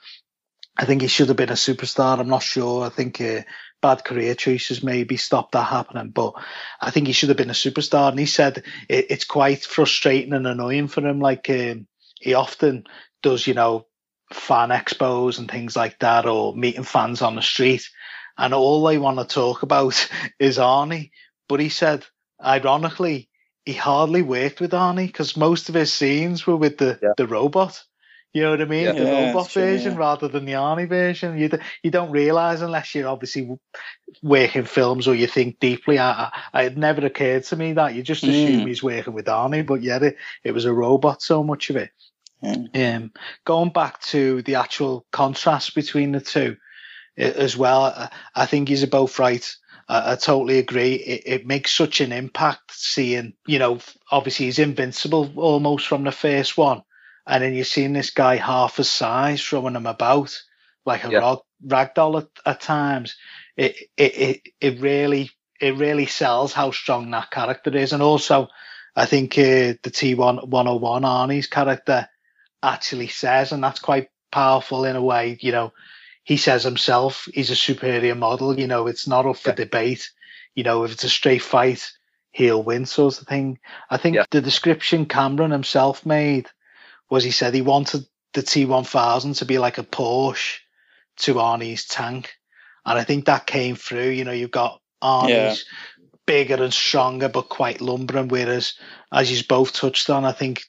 [0.76, 2.20] I think he should have been a superstar.
[2.20, 2.84] I'm not sure.
[2.86, 3.42] I think uh,
[3.82, 6.34] bad career choices maybe stopped that happening, but
[6.80, 8.10] I think he should have been a superstar.
[8.10, 11.20] And he said it, it's quite frustrating and annoying for him.
[11.20, 11.86] Like um,
[12.20, 12.84] he often
[13.22, 13.86] does, you know,
[14.32, 17.88] fan expos and things like that, or meeting fans on the street,
[18.38, 20.08] and all they want to talk about
[20.38, 21.10] is Arnie.
[21.48, 22.04] But he said,
[22.42, 23.28] ironically,
[23.64, 27.12] he hardly worked with Arnie because most of his scenes were with the, Yeah.
[27.16, 27.82] the robot.
[28.32, 28.84] You know what I mean?
[28.86, 28.92] Yeah.
[28.92, 29.98] the Yeah, robot true, version yeah.
[29.98, 31.38] rather than the Arnie version.
[31.38, 33.48] You d- you don't realize unless you're obviously
[34.22, 35.98] working films or you think deeply.
[36.00, 38.66] I, I it never occurred to me that you just assume Mm.
[38.68, 41.22] he's working with Arnie, but yet it, it was a robot.
[41.22, 41.90] So much of it.
[42.42, 42.96] Yeah.
[42.96, 43.12] Um,
[43.44, 46.56] going back to the actual contrast between the two
[47.16, 49.50] as well, I, I think he's both right.
[49.88, 50.94] I, I totally agree.
[50.94, 53.78] It, it makes such an impact seeing, you know,
[54.10, 56.82] obviously he's invincible almost from the first one.
[57.26, 60.36] And then you're seeing this guy half his size throwing him about
[60.84, 61.20] like a Yeah.
[61.20, 61.38] rag,
[61.94, 63.16] ragdoll at, at times.
[63.56, 67.92] It, it, it, it really, it really sells how strong that character is.
[67.94, 68.48] And also,
[68.94, 72.08] I think uh, the T1 101 Arnie's character
[72.64, 75.72] actually says, and that's quite powerful in a way, you know,
[76.24, 79.56] he says himself he's a superior model, you know, it's not up for Yeah.
[79.56, 80.10] debate.
[80.54, 81.92] You know, if it's a straight fight,
[82.30, 83.58] he'll win sort of thing.
[83.90, 84.24] I think Yeah.
[84.30, 86.48] the description Cameron himself made
[87.10, 90.58] was he said he wanted the T1000 to be like a Porsche
[91.18, 92.34] to Arnie's tank.
[92.86, 94.10] And I think that came through.
[94.10, 95.64] You know, you've got Arnie's
[96.26, 98.28] bigger and stronger, but quite lumbering.
[98.28, 98.74] Whereas,
[99.12, 100.64] as you've both touched on, I think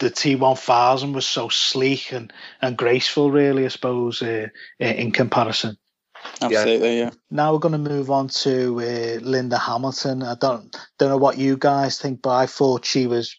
[0.00, 4.48] the T1000 was so sleek and, and graceful, really, I suppose, uh,
[4.80, 5.76] in comparison.
[6.42, 7.10] Absolutely, yeah.
[7.30, 10.22] Now we're going to move on to uh, Linda Hamilton.
[10.22, 13.36] I don't don't know what you guys think, but I thought she was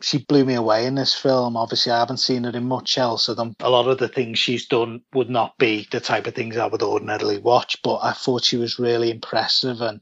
[0.00, 1.56] she blew me away in this film.
[1.56, 3.24] Obviously, I haven't seen her in much else.
[3.24, 6.34] So them- a lot of the things she's done would not be the type of
[6.34, 7.82] things I would ordinarily watch.
[7.82, 10.00] But I thought she was really impressive, and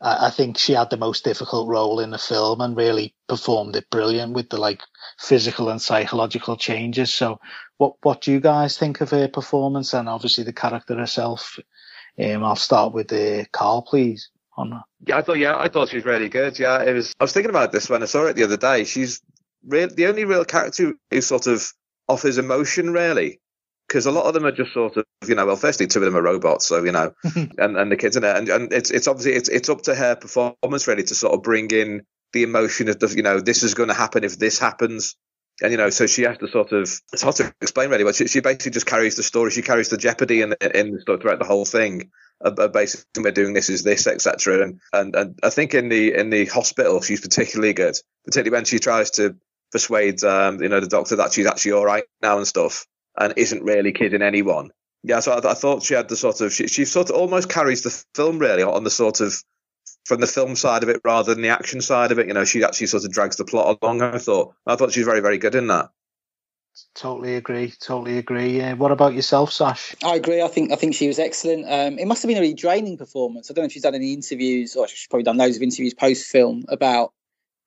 [0.00, 3.76] I, I think she had the most difficult role in the film and really performed
[3.76, 4.82] it brilliant with the like
[5.18, 7.12] physical and psychological changes.
[7.12, 7.40] So,
[7.78, 11.58] what what do you guys think of her performance and obviously the character herself?
[12.18, 14.30] Um, I'll start with uh, Carl, please.
[14.56, 14.82] On.
[15.06, 16.58] Yeah, I thought yeah, I thought she was really good.
[16.58, 17.14] Yeah, it was.
[17.18, 18.84] I was thinking about this when I saw it the other day.
[18.84, 19.22] She's
[19.62, 21.72] the only real character who sort of
[22.08, 23.40] offers emotion, really,
[23.90, 26.04] because a lot of them are just sort of, you know, well, firstly, two of
[26.04, 27.12] them are robots, so you know,
[27.58, 29.96] and and the kids in it, and and it's it's obviously it's it's up to
[29.96, 33.64] her performance really to sort of bring in the emotion of the, you know, this
[33.64, 35.16] is going to happen if this happens.
[35.60, 38.14] And you know, so she has to sort of it's hard to explain really, but
[38.14, 39.50] she, she basically just carries the story.
[39.50, 42.12] She carries the jeopardy in in the story throughout the whole thing.
[42.42, 44.62] Uh, basically, we're doing this is this, etc.
[44.62, 48.64] And, and and I think in the in the hospital, she's particularly good, particularly when
[48.64, 49.36] she tries to
[49.72, 52.86] persuade um, you know the doctor that she's actually all right now and stuff,
[53.20, 54.70] and isn't really kidding anyone.
[55.02, 57.48] Yeah, so I, I thought she had the sort of she, she sort of almost
[57.48, 59.34] carries the film really on the sort of
[60.04, 62.26] from the film side of it rather than the action side of it.
[62.26, 64.02] You know, she actually sort of drags the plot along.
[64.02, 65.90] I thought I thought she was very very good in that.
[66.94, 67.72] Totally agree.
[67.80, 68.58] Totally agree.
[68.58, 68.74] Yeah.
[68.74, 69.94] what about yourself, Sash?
[70.04, 70.40] I agree.
[70.40, 71.66] I think I think she was excellent.
[71.66, 73.50] Um, it must have been a really draining performance.
[73.50, 75.94] I don't know if she's done any interviews, or she's probably done loads of interviews
[75.94, 77.12] post film about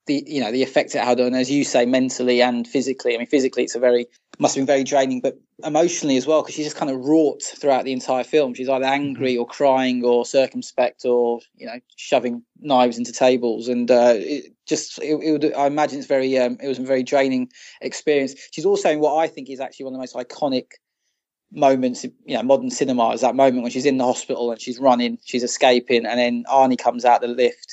[0.06, 3.16] the you know the effect it had on, as you say, mentally and physically.
[3.16, 4.08] I mean, physically, it's a very
[4.40, 7.44] must have been very draining, but emotionally as well, because she's just kind of wrought
[7.44, 8.54] throughout the entire film.
[8.54, 13.90] She's either angry or crying or circumspect or you know shoving knives into tables, and
[13.90, 15.54] uh, it just it, it would.
[15.54, 17.50] I imagine it's very um, it was a very draining
[17.82, 18.36] experience.
[18.52, 20.72] She's also in what I think is actually one of the most iconic
[21.54, 24.80] moments, you know, modern cinema is that moment when she's in the hospital and she's
[24.80, 27.73] running, she's escaping, and then Arnie comes out the lift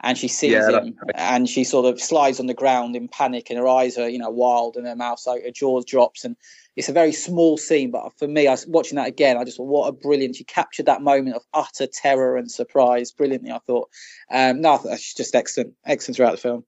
[0.00, 3.50] and she sees Yeah, him and she sort of slides on the ground in panic
[3.50, 6.24] and her eyes are, you know, wild and her mouth, so her jaw drops.
[6.24, 6.36] And
[6.76, 9.36] it's a very small scene, but for me, I was watching that again.
[9.36, 13.10] I just thought, what a brilliant, she captured that moment of utter terror and surprise
[13.10, 13.88] brilliantly, I thought.
[14.30, 16.64] Um, no, she's just excellent, excellent throughout the film.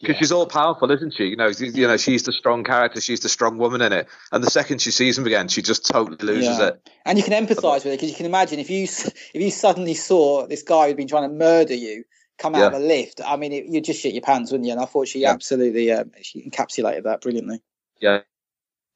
[0.00, 1.24] because she's all powerful, isn't she?
[1.26, 4.08] You know, she's- you know, she's the strong character, she's the strong woman in it,
[4.32, 6.68] and the second she sees him again, she just totally loses Yeah.
[6.68, 6.88] it.
[7.04, 8.82] And you can empathise with it because you can imagine if you
[9.34, 12.04] if you suddenly saw this guy who'd been trying to murder you
[12.42, 13.20] come out of a lift.
[13.24, 14.72] I mean, it, you'd just shit your pants, wouldn't you?
[14.72, 15.32] And I thought she Yeah.
[15.32, 17.60] absolutely um, she encapsulated that brilliantly.
[18.00, 18.20] Yeah,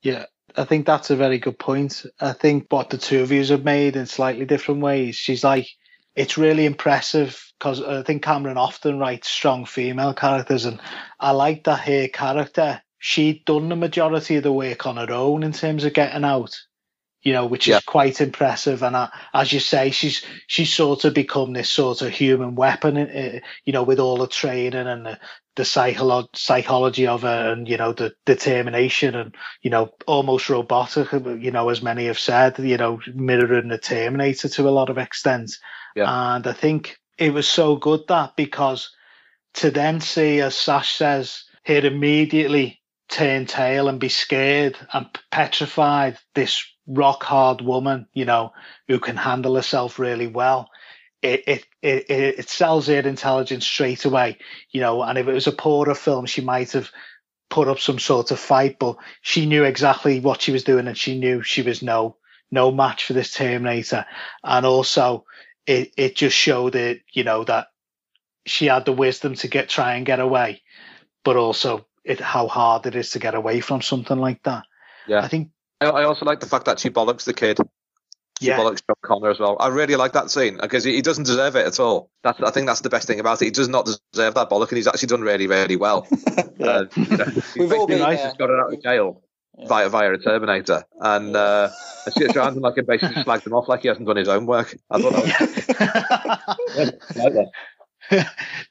[0.03, 2.05] Yeah, I think that's a very good point.
[2.21, 5.17] I think what the two of you have made in slightly different ways.
[5.17, 5.69] She's like,
[6.17, 10.81] it's really impressive because I think Cameron often writes strong female characters, and
[11.21, 12.83] I like that her character.
[12.99, 16.57] She'd done the majority of the work on her own in terms of getting out,
[17.27, 17.79] you know, which Yeah.
[17.79, 18.85] is quite impressive.
[18.85, 22.97] And I, as you say, she's she's sort of become this sort of human weapon,
[22.97, 25.19] uh, you know, with all the training and the
[25.57, 31.13] the psycholo- psychology of her, and you know, the determination and you know, almost robotic,
[31.13, 34.99] you know, as many have said, you know, mirroring the Terminator to a lot of
[34.99, 35.51] extent.
[35.97, 36.37] Yeah.
[36.37, 38.91] And I think it was so good that because
[39.55, 46.19] to then see, as Sash says, her immediately turn tail and be scared and petrified,
[46.35, 48.53] this rock hard woman, you know,
[48.89, 50.71] who can handle herself really well.
[51.23, 54.39] It, it it it sells her intelligence straight away,
[54.71, 55.03] you know.
[55.03, 56.91] And if it was a poorer film, she might have
[57.49, 60.99] put up some sort of fight, but she knew exactly what she was doing and
[60.99, 62.17] she knew she was no
[62.51, 64.07] no match for this Terminator.
[64.45, 65.25] And also
[65.67, 67.69] it it just showed it, you know, that
[68.45, 70.63] she had the wisdom to get try and get away,
[71.25, 74.65] but also it how hard it is to get away from something like that.
[75.09, 75.21] Yeah.
[75.21, 77.59] I think I, I also like the fact that she bollocks the kid.
[78.41, 78.59] She Yeah.
[78.59, 79.57] bollocks John Connor as well.
[79.61, 82.11] I really like that scene because he, he doesn't deserve it at all.
[82.23, 83.47] That's I think that's the best thing about it.
[83.47, 86.07] He does not deserve that bollock, and he's actually done really, really well.
[86.61, 88.19] uh, you know, We've all been nice.
[88.19, 88.27] there.
[88.29, 89.23] just got her out of jail
[89.67, 91.71] via via a Terminator, and uh,
[92.05, 94.77] and she Johansson like basically slagged him off like he hasn't done his own work.
[94.91, 95.33] I thought that was
[96.77, 97.53] like that.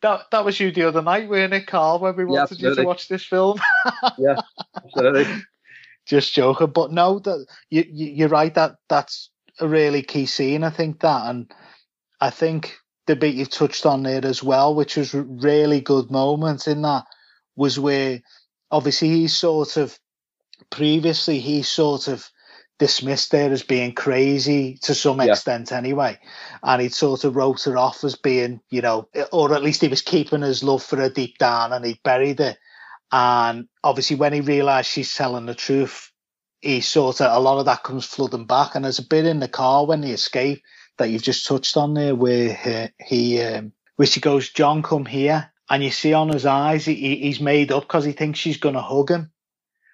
[0.02, 2.74] that that was you the other night, weren't it, Carl, when we Yeah, wanted you
[2.76, 3.60] to watch this film?
[4.20, 4.42] Yeah,
[4.84, 5.44] absolutely.
[6.06, 8.54] Just joking, but no, that you, you you're right.
[8.54, 10.64] That that's a really key scene.
[10.64, 11.52] I think that, and
[12.22, 16.68] I think the bit you touched on there as well, which was really good moment
[16.68, 17.06] in that,
[17.56, 18.22] was where
[18.72, 19.98] obviously he sort of
[20.70, 22.30] previously he sort of
[22.78, 25.32] dismissed her as being crazy to some Yeah.
[25.32, 26.20] extent anyway
[26.62, 29.88] and he'd sort of wrote her off as being you know or at least he
[29.88, 32.58] was keeping his love for her deep down and he buried it
[33.16, 36.12] and obviously when he realized she's telling the truth
[36.60, 39.40] he sort of a lot of that comes flooding back and there's a bit in
[39.40, 40.62] the car when they escape
[40.98, 42.88] that you've just touched on there where he,
[43.38, 46.96] he um, where she goes john come here and you see on his eyes he,
[46.96, 49.32] he- he's made up because he thinks she's going to hug him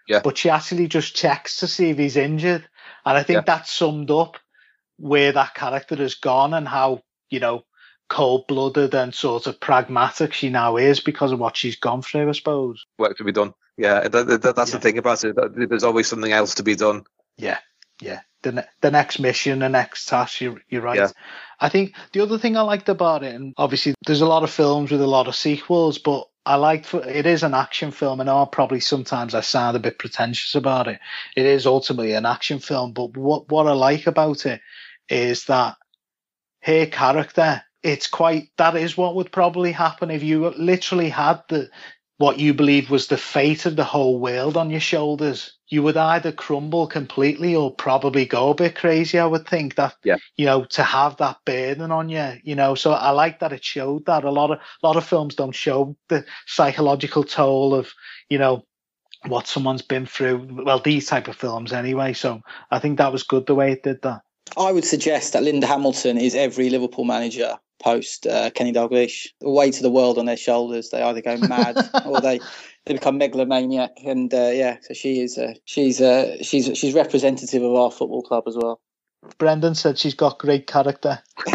[0.07, 0.21] Yeah.
[0.23, 2.67] but she actually just checks to see if he's injured
[3.05, 3.55] and i think Yeah.
[3.57, 4.37] that summed up
[4.97, 7.65] where that character has gone and how you know
[8.11, 12.33] cold-blooded and sort of pragmatic she now is because of what she's gone through i
[12.33, 13.53] suppose Work to be done.
[13.77, 14.77] Yeah, that, that, that's Yeah.
[14.77, 15.35] the thing about it.
[15.69, 17.03] There's always something else to be done.
[17.37, 17.59] Yeah,
[18.01, 18.19] yeah.
[18.43, 20.41] The ne- the next mission, the next task.
[20.41, 20.97] You're, you're right.
[20.97, 21.11] Yeah.
[21.59, 24.51] I think the other thing I liked about it, and obviously there's a lot of
[24.51, 28.19] films with a lot of sequels, but I liked for it is an action film.
[28.19, 30.99] And I probably sometimes I sound a bit pretentious about it.
[31.35, 34.59] It is ultimately an action film, but what what I like about it
[35.09, 35.77] is that
[36.61, 37.63] her character.
[37.83, 41.69] It's quite that is what would probably happen if you literally had the
[42.21, 45.97] what you believe was the fate of the whole world on your shoulders, you would
[45.97, 49.17] either crumble completely or probably go a bit crazy.
[49.17, 50.17] I would think that, Yeah.
[50.37, 52.75] you know, to have that burden on you, you know.
[52.75, 55.55] So I like that it showed that a lot of a lot of films don't
[55.55, 57.91] show the psychological toll of,
[58.29, 58.65] you know,
[59.25, 60.63] what someone's been through.
[60.63, 62.13] Well, these type of films anyway.
[62.13, 64.21] So I think that was good the way it did that.
[64.57, 69.27] I would suggest that Linda Hamilton is every Liverpool manager post uh, Kenny Dalglish.
[69.39, 70.89] The weight of the world on their shoulders.
[70.89, 72.39] They either go mad or they
[72.85, 73.91] they become megalomaniac.
[74.05, 75.37] And uh, yeah, so she is.
[75.37, 78.81] Uh, she's uh, she's she's representative of our football club as well.
[79.37, 81.19] Brendan said she's got great character.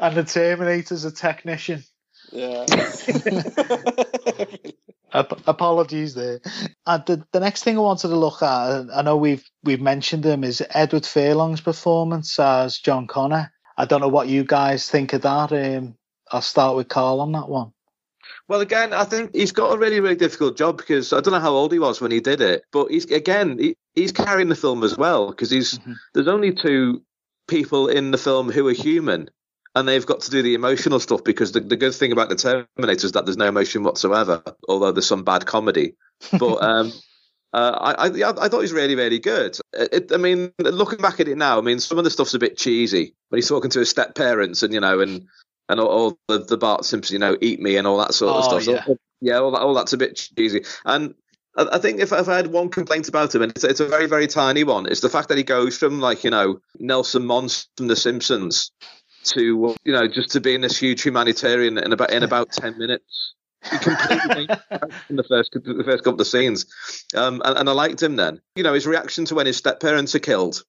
[0.00, 1.84] and the Terminator's a technician.
[2.32, 2.64] Yeah.
[5.14, 6.40] Ap- apologies there.
[6.86, 10.24] And the, the next thing I wanted to look at, I know we've we've mentioned
[10.24, 13.52] him, is Edward Furlong's performance as John Connor.
[13.76, 15.52] I don't know what you guys think of that.
[15.52, 15.96] Um,
[16.30, 17.72] I'll start with Carl on that one.
[18.48, 21.40] Well, again, I think he's got a really, really difficult job because I don't know
[21.40, 24.54] how old he was when he did it, but he's again he, he's carrying the
[24.56, 25.96] film as well because he's Mhm.
[26.14, 27.02] there's only two
[27.48, 29.28] people in the film who are human,
[29.74, 32.36] and they've got to do the emotional stuff because the, the good thing about the
[32.36, 35.94] Terminator is that there's no emotion whatsoever, although there's some bad comedy.
[36.38, 36.92] But um,
[37.52, 39.58] uh, I, I I thought he was really, really good.
[39.72, 42.38] It, I mean, looking back at it now, I mean, some of the stuff's a
[42.38, 45.26] bit cheesy when he's talking to his step parents and you know and
[45.68, 48.34] and all, all the, the Bart Simpson, you know, eat me and all that sort
[48.34, 48.64] of Oh, stuff.
[48.64, 48.94] So, yeah.
[49.20, 50.64] yeah, all, that, all that's a bit cheesy.
[50.84, 51.14] And
[51.56, 53.86] I, I think if, if I had one complaint about him, and it's, it's a
[53.86, 57.24] very, very tiny one, it's the fact that he goes from like, you know, Nelson
[57.24, 58.70] Muntz from The Simpsons
[59.24, 63.34] to, you know, just to being this huge humanitarian in about in about 10 minutes.
[63.70, 64.48] He completely
[65.08, 66.66] in the first the first couple of scenes,
[67.14, 68.40] um, and, and I liked him then.
[68.56, 70.64] You know, his reaction to when his step parents are killed,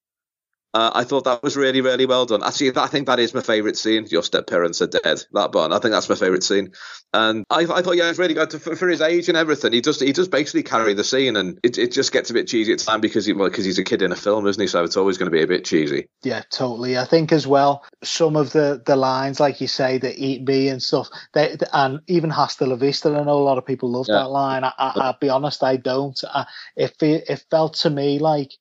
[0.73, 2.43] uh, I thought that was really, really well done.
[2.43, 4.07] Actually, I think that is my favourite scene.
[4.09, 5.23] Your step parents are dead.
[5.33, 5.71] That button.
[5.71, 6.71] I think that's my favourite scene.
[7.13, 9.71] And I, I thought, yeah, it's really good to, for, for his age and everything.
[9.73, 12.47] He just, he just basically carry the scene, and it, it just gets a bit
[12.47, 14.67] cheesy at times because he, well, because he's a kid in a film, isn't he?
[14.67, 16.07] So it's always going to be a bit cheesy.
[16.23, 16.97] Yeah, totally.
[16.97, 20.69] I think as well, some of the, the lines, like you say, that eat me
[20.69, 24.07] and stuff, they, and even hasta la vista, I know a lot of people love
[24.09, 24.15] Yeah.
[24.15, 24.63] that line.
[24.63, 26.19] I, I, I'll be honest, I don't.
[26.27, 28.53] I, it, it felt to me like,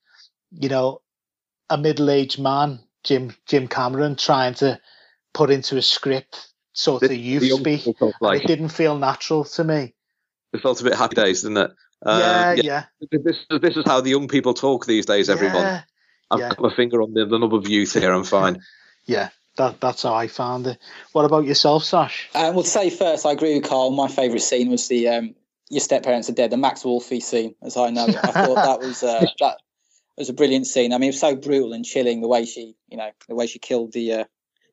[0.50, 1.00] you know,
[1.72, 4.80] a middle-aged man, Jim Jim Cameron, trying to
[5.32, 7.80] put into a script sort of The- youth the speak.
[7.84, 9.94] people talk and like it didn't feel natural to me.
[10.52, 11.70] it felt a bit happy days, didn't it?
[12.04, 15.30] Um, yeah, yeah, This, this is how the young people talk these days.
[15.30, 15.82] Everyone, yeah,
[16.30, 16.48] I've yeah.
[16.48, 18.12] got my finger on the, the knob of youth here.
[18.12, 18.60] I'm fine.
[19.06, 19.28] yeah.
[19.56, 20.78] that that's how I found it.
[21.12, 22.28] What about yourself, Sash?
[22.34, 23.90] Um, well, to say first, I agree with Carl.
[23.92, 25.34] My favourite scene was the um,
[25.70, 28.16] "Your step parents are dead," the Max Wolfie scene, as I know it.
[28.16, 29.58] I thought that was uh, that
[30.18, 30.92] was a brilliant scene.
[30.92, 33.46] I mean, it was so brutal and chilling the way she, you know, the way
[33.46, 34.24] she killed the uh,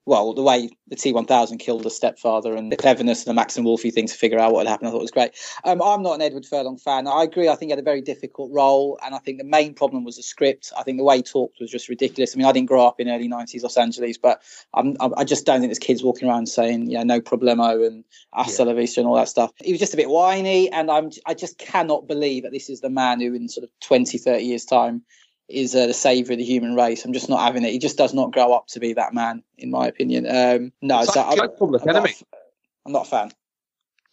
[0.10, 3.66] well, the way the T1000 killed the stepfather and the cleverness of the Max and
[3.66, 5.34] Wolfie thing to figure out what had happened, I thought was great.
[5.64, 7.08] Um, I'm not an Edward Furlong fan.
[7.08, 7.48] I agree.
[7.48, 10.16] I think he had a very difficult role, and I think the main problem was
[10.16, 10.74] the script.
[10.76, 12.36] I think the way he talked was just ridiculous.
[12.36, 14.42] I mean, I didn't grow up in early 90s Los Angeles, but
[14.74, 18.04] I'm, i just don't think there's kids walking around saying, you yeah, no problemo and
[18.34, 18.70] hasta yeah.
[18.70, 19.52] la vista and all that stuff.
[19.62, 22.82] He was just a bit whiny, and I'm I just cannot believe that this is
[22.82, 25.04] the man who, in sort of 20, 30 years' time,
[25.50, 27.06] is uh, the savior of the human race.
[27.06, 27.72] I'm just not having it.
[27.72, 30.26] He just does not grow up to be that man, in my opinion.
[30.28, 32.10] Um, no, so I'm, like Public I'm Enemy.
[32.10, 32.40] Not,
[32.86, 33.32] I'm not a fan.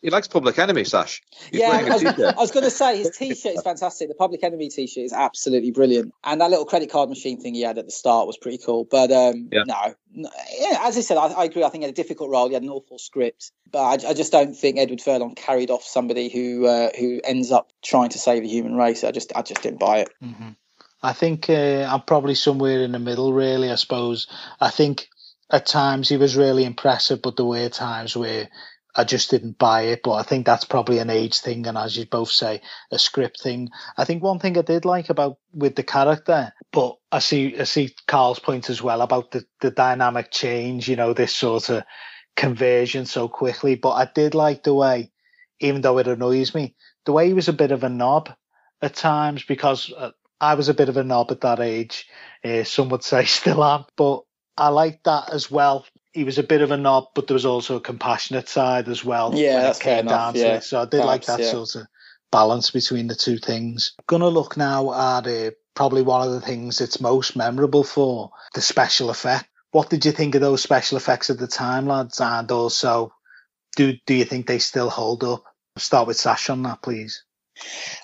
[0.03, 1.23] He likes Public Enemy, Sash.
[1.51, 2.05] He's yeah, I was,
[2.37, 4.09] was going to say his T-shirt is fantastic.
[4.09, 7.63] The Public Enemy T-shirt is absolutely brilliant, and that little credit card machine thing he
[7.63, 8.85] had at the start was pretty cool.
[8.85, 9.65] But um, yeah.
[9.67, 10.31] no, no
[10.61, 11.65] yeah, as I said, I, I, agree.
[11.65, 12.47] I think he had a difficult role.
[12.47, 15.83] He had an awful script, but I, I just don't think Edward Furlong carried off
[15.83, 19.03] somebody who uh, who ends up trying to save the human race.
[19.03, 20.11] I just I just didn't buy it.
[20.23, 20.51] Mm-hmm.
[21.07, 23.71] I think uh, I'm probably somewhere in the middle, really.
[23.71, 24.27] I suppose.
[24.61, 25.09] I think
[25.49, 28.49] at times he was really impressive, but there were times where
[28.93, 30.01] I just didn't buy it.
[30.03, 33.41] But I think that's probably an age thing, and as you both say, a script
[33.41, 33.69] thing.
[33.97, 37.65] I think one thing I did like about with the character, but I see I
[37.65, 40.89] see Carl's point as well about the the dynamic change.
[40.89, 41.85] You know, this sort of
[42.35, 43.77] conversion so quickly.
[43.77, 45.13] But I did like the way,
[45.61, 48.31] even though it annoys me, the way he was a bit of a knob
[48.83, 50.11] at times because uh,
[50.41, 52.07] I was a bit of a knob at that age.
[52.45, 54.23] Uh, some would say still am, but
[54.57, 55.87] I liked that as well.
[56.13, 59.05] He was a bit of a knob, but there was also a compassionate side as
[59.05, 59.33] well.
[59.35, 60.35] Yeah, that's fair enough.
[60.35, 60.61] Yeah.
[60.61, 61.51] So I did Perhaps, like that yeah.
[61.51, 61.87] sort of
[62.33, 63.95] balance between the two things.
[64.07, 68.63] Gonna look now at uh, probably one of the things it's most memorable for the
[68.63, 69.49] special effect.
[69.73, 72.21] What did you think of those special effects at the time, lads?
[72.21, 73.13] And also,
[73.77, 75.45] do do you think they still hold up?
[75.77, 77.26] Start with Sash on that, please.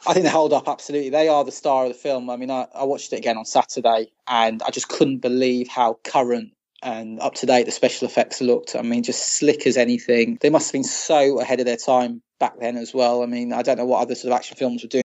[0.07, 1.11] I think they hold up absolutely.
[1.11, 2.31] They are the star of the film.
[2.31, 5.99] I mean, I, I, watched it again on Saturday, and I just couldn't believe how
[6.05, 8.75] current and up to date the special effects looked.
[8.75, 10.39] I mean, just slick as anything.
[10.41, 13.23] They must have been so ahead of their time back then as well.
[13.23, 15.05] I mean, I don't know what other sort of action films were doing.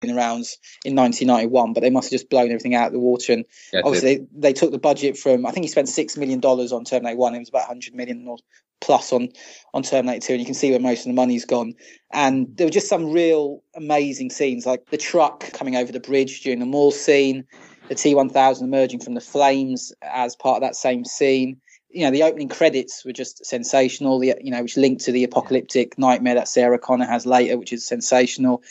[0.00, 3.32] In rounds in 1991, but they must have just blown everything out of the water.
[3.32, 6.40] And yeah, obviously, they, they, took the budget from, I think he spent $6 million
[6.40, 7.34] on Terminator 1.
[7.34, 8.36] It was about 100 million or
[8.80, 9.28] plus on
[9.74, 11.74] on Terminator 2, and you can see where most of the money's gone.
[12.12, 16.42] And there were just some real amazing scenes, like the truck coming over the bridge
[16.42, 17.44] during the mall scene,
[17.88, 21.60] the T1000 emerging from the flames as part of that same scene.
[21.90, 24.18] You know, the opening credits were just sensational.
[24.18, 27.72] The you know, which linked to the apocalyptic nightmare that Sarah Connor has later, which
[27.72, 28.62] is sensational,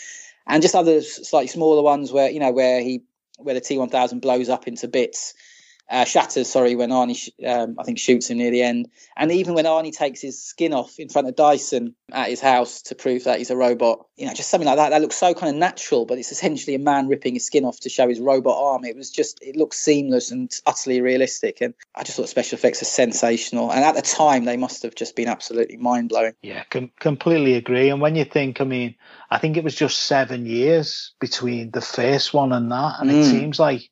[0.47, 3.03] and just other slightly smaller ones where you know where he
[3.37, 5.33] where the T1000 blows up into bits
[5.89, 8.89] uh, shatters, sorry, when Arnie, sh- um, I think, shoots him near the end.
[9.15, 12.81] And even when Arnie takes his skin off in front of Dyson at his house
[12.83, 15.33] to prove that he's a robot, you know, just something like that, that looks so
[15.33, 18.19] kind of natural, but it's essentially a man ripping his skin off to show his
[18.19, 18.83] robot arm.
[18.83, 21.61] It was just, it looks seamless and utterly realistic.
[21.61, 23.71] And I just thought special effects are sensational.
[23.71, 26.33] And at the time, they must have just been absolutely mind blowing.
[26.41, 27.89] Yeah, com- completely agree.
[27.89, 28.95] And when you think, I mean,
[29.29, 32.95] I think it was just seven years between the first one and that.
[32.99, 33.21] And mm.
[33.21, 33.89] it seems like,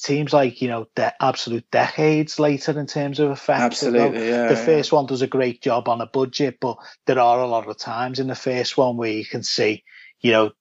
[0.00, 3.60] seems like you know de- absolute decades later in terms of effects.
[3.60, 4.48] Absolutely, yeah.
[4.48, 4.64] The yeah.
[4.64, 7.78] first one does a great job on a budget, but there are a lot of
[7.78, 9.84] times in the first one where you can see,
[10.20, 10.52] you know,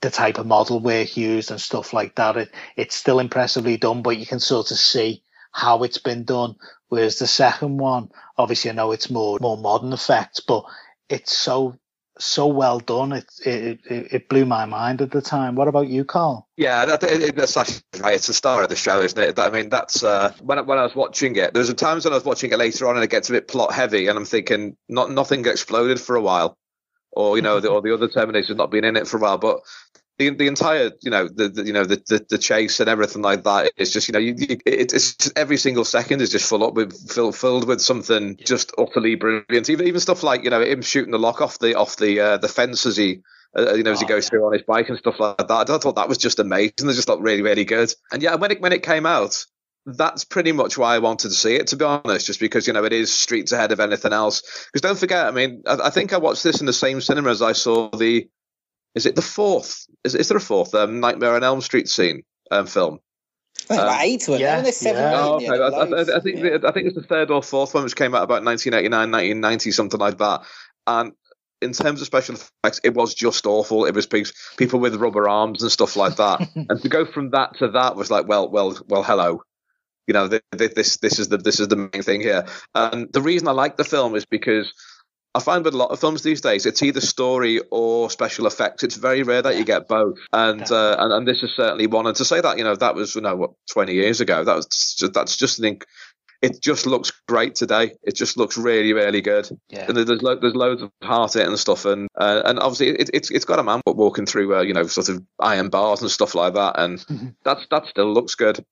[0.00, 2.36] the type of model work used and stuff like that.
[2.36, 6.54] It, it's still impressively done, but you can sort of see how it's been done.
[6.88, 10.64] Whereas the second one, obviously, I know it's more more modern effects, but
[11.08, 11.76] it's so
[12.18, 13.12] so well done.
[13.12, 15.54] It, it it blew my mind at the time.
[15.54, 16.48] What about you, Carl?
[16.56, 18.14] Yeah, that, it, that's actually right.
[18.14, 19.38] It's the star of the show, isn't it?
[19.38, 21.54] I mean, that's uh, when when I was watching it.
[21.54, 23.72] There's times when I was watching it later on, and it gets a bit plot
[23.72, 26.56] heavy, and I'm thinking, not nothing exploded for a while,
[27.12, 29.38] or you know, the, or the other Terminators not been in it for a while.
[29.38, 29.60] But
[30.18, 33.22] the the entire you know the, the you know the, the, the chase and everything
[33.22, 36.30] like that it's just you know you, you, it, it's just, every single second is
[36.30, 39.68] just full up with filled filled with something just utterly brilliant.
[39.68, 42.36] Even even stuff like you know him shooting the lock off the off the uh,
[42.38, 43.20] the fence as he
[43.56, 44.30] uh, you know as he oh, goes yeah.
[44.30, 45.70] through on his bike and stuff like that.
[45.70, 46.72] I thought that was just amazing.
[46.88, 47.92] It just looked really really good.
[48.12, 49.44] And yeah when it when it came out
[49.86, 52.72] that's pretty much why I wanted to see it, to be honest, just because, you
[52.72, 54.42] know, it is streets ahead of anything else.
[54.66, 57.30] Because don't forget, I mean, I, I, think I watched this in the same cinema
[57.30, 58.28] as I saw the
[58.96, 59.86] is it the fourth?
[60.02, 62.98] Is, is there a fourth um, Nightmare on Elm Street scene um, film?
[63.68, 65.02] Um, about eight of yeah, seven.
[65.02, 65.12] Yeah.
[65.14, 65.48] Oh, okay.
[65.48, 66.68] I, I, I, think yeah.
[66.68, 70.00] I think it's the third or fourth one, which came out about 1989, 1990, something
[70.00, 70.42] like that.
[70.86, 71.12] And
[71.60, 73.84] in terms of special effects, it was just awful.
[73.84, 74.06] It was
[74.56, 76.48] people with rubber arms and stuff like that.
[76.54, 79.42] and to go from that to that was like, well, well, well, hello.
[80.06, 82.46] You know, this this is the this is the main thing here.
[82.74, 84.72] And the reason I like the film is because
[85.36, 88.82] I find with a lot of films these days, it's either story or special effects.
[88.82, 92.06] It's very rare that you get both, and uh, and, and this is certainly one.
[92.06, 94.44] And to say that, you know, that was you know what twenty years ago.
[94.44, 95.76] That was just, that's just an.
[95.76, 95.84] Inc-
[96.42, 97.92] it just looks great today.
[98.02, 99.48] It just looks really, really good.
[99.68, 99.86] Yeah.
[99.88, 102.88] And there's lo- there's loads of heart in it and stuff, and uh, and obviously
[102.88, 106.02] it, it's it's got a man walking through uh, you know sort of iron bars
[106.02, 107.04] and stuff like that, and
[107.44, 108.64] that's that still looks good.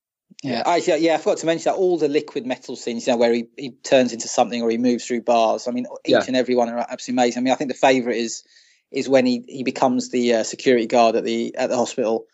[0.45, 3.17] Yeah, I, yeah, I forgot to mention that all the liquid metal scenes, you know,
[3.17, 5.67] where he, he turns into something or he moves through bars.
[5.67, 6.25] I mean, each yeah.
[6.27, 7.41] and every one are absolutely amazing.
[7.41, 8.45] I mean, I think the favourite is
[8.91, 12.27] is when he, he becomes the uh, security guard at the at the hospital.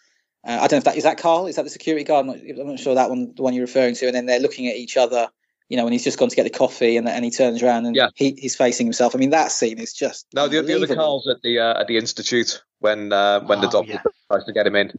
[0.44, 1.46] Uh, I don't know if that is that Carl.
[1.46, 2.26] Is that the security guard?
[2.26, 4.06] I'm not, I'm not, sure that one, the one you're referring to.
[4.06, 5.28] And then they're looking at each other.
[5.68, 7.86] You know, when he's just gone to get the coffee, and, and he turns around
[7.86, 8.08] and yeah.
[8.16, 9.14] he, he's facing himself.
[9.14, 10.48] I mean, that scene is just no.
[10.48, 13.68] The, the other Carl's at the uh, at the institute when uh, when oh, the
[13.68, 14.02] doctor yeah.
[14.26, 14.90] tries to get him in.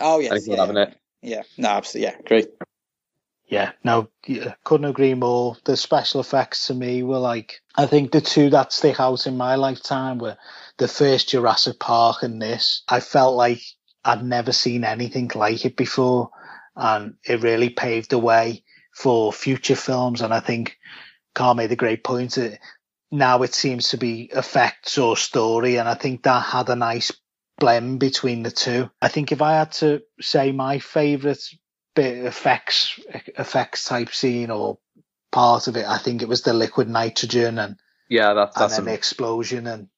[0.00, 0.56] Oh yes, and he's yeah.
[0.56, 0.98] having it.
[1.26, 2.48] Yeah, no, absolutely, yeah, great
[3.48, 4.08] yeah, no,
[4.64, 5.56] couldn't agree more.
[5.64, 9.36] The special effects to me were like, I think the two that stick out in
[9.36, 10.36] my lifetime were
[10.78, 12.82] the first Jurassic Park and this.
[12.88, 13.62] I felt like
[14.04, 16.30] I'd never seen anything like it before,
[16.74, 20.22] and it really paved the way for future films.
[20.22, 20.76] And I think
[21.34, 22.36] Carl made a great point.
[23.12, 27.12] Now it seems to be effects or story, and I think that had a nice
[27.58, 28.90] blend between the two.
[29.00, 31.42] I think if I had to say my favourite
[31.96, 33.00] bit effects
[33.36, 34.78] effects type scene or
[35.32, 35.86] part of it.
[35.86, 37.76] I think it was the liquid nitrogen and
[38.08, 38.94] yeah, that, that's and then a...
[38.94, 39.88] the explosion and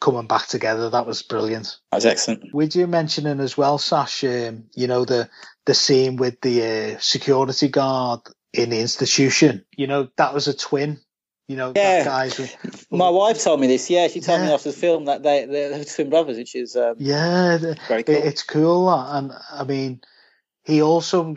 [0.00, 0.90] coming back together.
[0.90, 1.78] That was brilliant.
[1.90, 2.52] That was excellent.
[2.52, 4.22] Would you mentioning as well, Sash?
[4.24, 5.30] Um, you know the
[5.64, 6.62] the scene with the
[6.94, 8.20] uh, security guard
[8.52, 9.64] in the institution.
[9.76, 11.00] You know that was a twin.
[11.48, 12.04] You know, yeah.
[12.04, 12.56] guys.
[12.90, 13.88] My wife told me this.
[13.88, 14.48] Yeah, she told yeah.
[14.48, 17.56] me after the film that they they're twin brothers, which is um, yeah,
[17.88, 18.14] very cool.
[18.14, 18.90] It, it's cool.
[18.90, 20.02] And I mean,
[20.64, 21.34] he also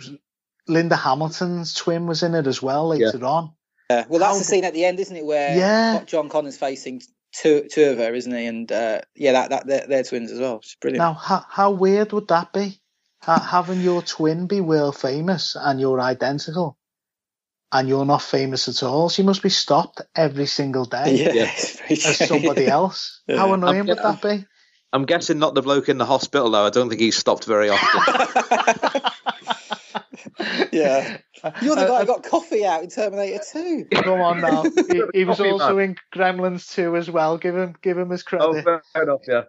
[0.67, 3.25] Linda Hamilton's twin was in it as well later yeah.
[3.25, 3.53] on.
[3.89, 5.25] Yeah, well, that's how, the scene at the end, isn't it?
[5.25, 6.03] Where yeah.
[6.05, 7.01] John Connor's facing
[7.33, 8.45] two two of her, isn't he?
[8.47, 10.57] And uh, yeah, that that they're, they're, twins as well.
[10.57, 10.99] It's brilliant.
[10.99, 12.81] Now, how, how weird would that be?
[13.23, 16.77] having your twin be world famous and you're identical,
[17.71, 19.09] and you're not famous at all.
[19.09, 21.51] She must be stopped every single day yeah,
[21.89, 23.21] as somebody else.
[23.27, 23.37] Yeah.
[23.37, 24.45] How annoying I'm, would that be?
[24.93, 26.65] I'm guessing not the bloke in the hospital though.
[26.65, 29.01] I don't think he's stopped very often.
[30.71, 31.17] yeah.
[31.61, 33.85] You're the uh, guy who uh, got coffee out in Terminator 2.
[33.91, 34.63] Come on now.
[34.63, 35.89] He, he was also man.
[35.89, 37.37] in Gremlins 2 as well.
[37.37, 38.65] Give him give him his oh, credit.
[38.67, 39.43] Oh, fair enough, yeah.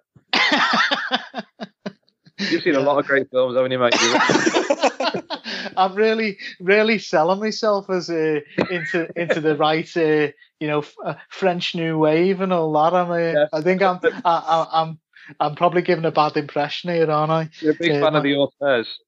[2.51, 3.95] You've seen a lot of great films, haven't you, mate?
[5.77, 8.41] I'm really, really selling myself as uh,
[8.71, 12.95] into into the right, uh, you know, uh, French New Wave and all that.
[12.95, 13.47] I'm, uh.
[13.53, 14.99] I think I'm, I, I'm,
[15.41, 17.51] I'm probably giving a bad impression here, aren't I?
[17.61, 18.99] You're a big fan of the authors.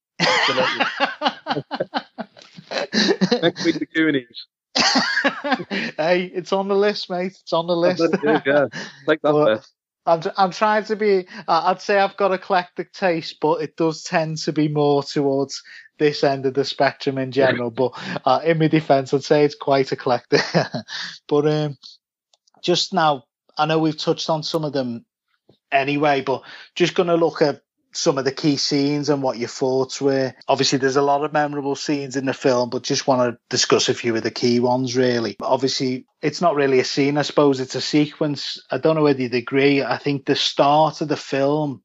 [3.43, 4.47] Next week, the Goonies.
[5.97, 7.37] hey, it's on the list, mate.
[7.41, 8.03] It's on the list.
[8.24, 8.66] yeah,
[9.07, 9.32] like that.
[9.32, 9.66] But
[10.07, 11.26] I'm, I'm trying to be.
[11.48, 15.62] Uh, I'd say I've got eclectic taste, but it does tend to be more towards
[15.98, 17.70] this end of the spectrum in general.
[17.70, 17.92] but
[18.24, 20.42] uh, in my defence, I'd say it's quite eclectic.
[21.28, 21.76] but um,
[22.62, 23.24] just now,
[23.57, 25.05] I know we've touched on some of them
[25.70, 26.42] anyway, but
[26.74, 27.62] just going to look at
[27.97, 30.34] some of the key scenes and what your thoughts were.
[30.49, 33.88] Obviously, there's a lot of memorable scenes in the film, but just want to discuss
[33.88, 35.36] a few of the key ones, really.
[35.40, 38.62] Obviously, it's not really a scene, I suppose it's a sequence.
[38.70, 39.82] I don't know whether you'd agree.
[39.82, 41.82] I think the start of the film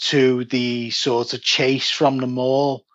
[0.00, 2.86] to the sort of chase from the mall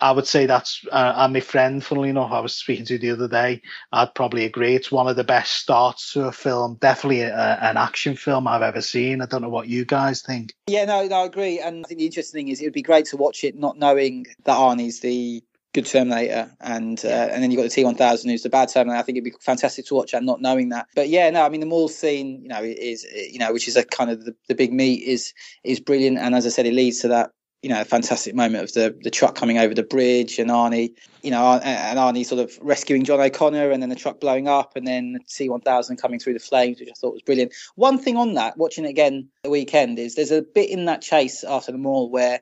[0.00, 3.10] I would say that's, uh, and my friend, funnily enough, I was speaking to the
[3.10, 4.74] other day, I'd probably agree.
[4.74, 8.62] It's one of the best starts to a film, definitely a, an action film I've
[8.62, 9.22] ever seen.
[9.22, 10.52] I don't know what you guys think.
[10.66, 11.60] Yeah, no, no, I agree.
[11.60, 13.78] And I think the interesting thing is it would be great to watch it not
[13.78, 15.42] knowing that Arnie's the
[15.72, 18.70] good Terminator, and uh, and then you've got the T one thousand who's the bad
[18.70, 18.98] Terminator.
[18.98, 20.86] I think it'd be fantastic to watch that, not knowing that.
[20.94, 23.76] But yeah, no, I mean the mall scene, you know, is you know, which is
[23.76, 25.34] a kind of the, the big meat is
[25.64, 27.30] is brilliant, and as I said, it leads to that
[27.66, 30.94] you know, a fantastic moment of the the truck coming over the bridge and Arnie,
[31.22, 34.76] you know, and Arnie sort of rescuing John O'Connor and then the truck blowing up
[34.76, 37.54] and then T1000 coming through the flames, which I thought was brilliant.
[37.74, 41.02] One thing on that, watching it again the weekend, is there's a bit in that
[41.02, 42.40] chase after the mall where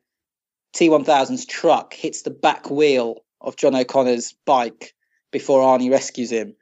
[0.75, 4.95] T1000's truck hits the back wheel of John O'Connor's bike
[5.31, 6.55] before Arnie rescues him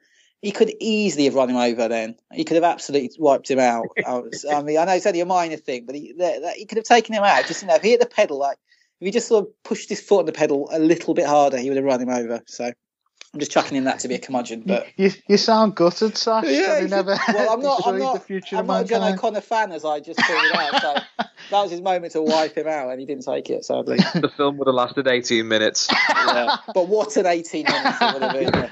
[0.43, 2.15] he could easily have run him over then.
[2.33, 3.87] He could have absolutely wiped him out.
[4.05, 6.55] I, was, I mean, I know it's only a minor thing, but he, that, that,
[6.57, 7.45] he could have taken him out.
[7.45, 8.57] Just, you know, if he hit the pedal, like,
[8.99, 11.57] if he just sort of pushed his foot on the pedal a little bit harder,
[11.57, 12.41] he would have run him over.
[12.45, 14.63] So I'm just chucking in that to be a curmudgeon.
[14.65, 16.43] But You, you sound gutted, Sash.
[16.45, 19.19] yeah, you never well, I'm not, I'm not, the future I'm not a John mankind?
[19.19, 20.81] O'Connor fan, as I just pointed out.
[20.81, 20.93] So
[21.51, 23.95] that was his moment to wipe him out, and he didn't take it, sadly.
[23.97, 25.87] the film would have lasted 18 minutes.
[26.09, 26.57] yeah.
[26.73, 28.69] But what an 18 minutes it would have been.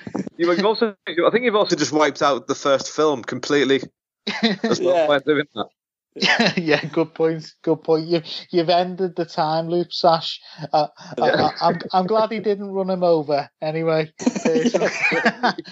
[0.47, 0.53] Yeah.
[0.53, 3.81] You've also, I think you've also just wiped out the first film completely.
[4.63, 5.07] As well Yeah.
[5.07, 5.67] by doing that.
[6.57, 7.53] yeah, good point.
[7.61, 8.05] Good point.
[8.05, 10.41] You've you've ended the time loop, Sash.
[10.73, 10.87] Uh,
[11.17, 14.11] I, I, I'm, I'm glad he didn't run him over anyway.
[14.19, 14.89] personally.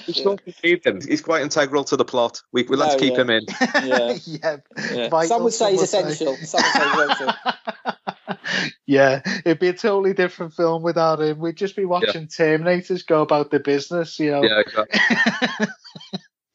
[0.08, 1.02] We still need him.
[1.02, 2.42] He's quite integral to the plot.
[2.54, 3.22] We, we like Oh, to keep yeah.
[3.22, 3.42] him in.
[3.86, 4.18] Yeah.
[4.26, 4.58] yeah,
[5.10, 5.22] Yeah.
[5.24, 6.26] Some would say he's some would say.
[6.26, 6.38] essential.
[6.48, 7.34] Some would say he's essential.
[8.90, 11.38] Yeah, it'd be a totally different film without him.
[11.38, 14.44] We'd just be watching Terminators go about their business, you know.
[14.44, 15.68] Yeah, exactly.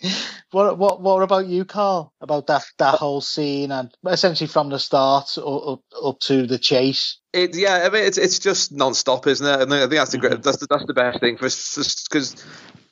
[0.50, 2.12] what what what about you, Carl?
[2.20, 6.58] About that that uh, whole scene and essentially from the start up up, to the
[6.58, 7.18] chase.
[7.32, 9.60] It, yeah, I mean, it's it's just non-stop, isn't it?
[9.62, 10.42] And I think that's the great, mm-hmm.
[10.42, 12.34] that's the, that's the best thing for us because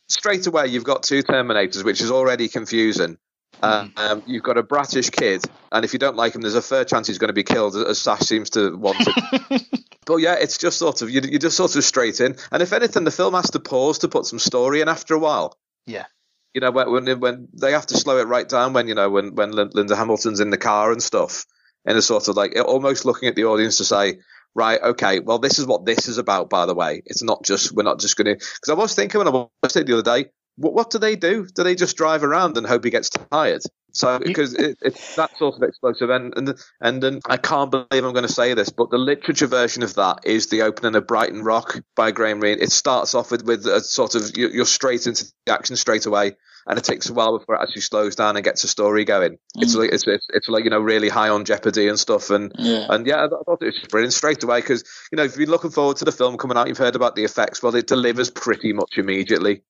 [0.09, 3.19] straight away you've got two Terminators, which is already confusing.
[3.63, 6.63] Um, um, you've got a bratish kid, and if you don't like him, there's a
[6.63, 9.63] fair chance he's going to be killed, as Sash seems to want it.
[10.07, 12.73] but yeah, it's just sort of you you just sort of straight in, and if
[12.73, 15.57] anything, the film has to pause to put some story in after a while.
[15.87, 16.07] Yeah.
[16.55, 19.09] You know, when when, when they have to slow it right down, when you know
[19.09, 21.47] when when Linda Hamilton's in the car and stuff,
[21.85, 24.19] in a sort of like almost looking at the audience to say,
[24.55, 26.51] right, okay, well, this is what this is about.
[26.51, 29.19] By the way, it's not just we're not just going to because I was thinking
[29.19, 31.47] when I watched it the other day, what, what do they do?
[31.47, 33.63] Do they just drive around and hope he gets tired?
[33.95, 38.05] So because it, it's that sort of explosive, and and and, and I can't believe
[38.05, 41.07] I'm going to say this, but the literature version of that is the opening of
[41.07, 42.59] Brighton Rock by Graham Greene.
[42.59, 46.07] It starts off with with a sort of you- you're straight into the action straight
[46.07, 46.37] away,
[46.67, 49.33] and it takes a while before it actually slows down and gets a story going.
[49.33, 49.63] Mm.
[49.63, 52.51] It's like it's, it's it's like you know really high on jeopardy and stuff, and
[52.59, 52.87] Yeah.
[52.89, 55.71] and yeah, I thought it was brilliant straight away because you know if you're looking
[55.71, 57.63] forward to the film coming out, you've heard about the effects.
[57.63, 59.65] Well, it delivers pretty much immediately.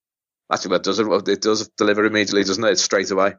[0.50, 2.72] Actually, well, it does it does deliver immediately, doesn't it?
[2.72, 3.34] It's straight away.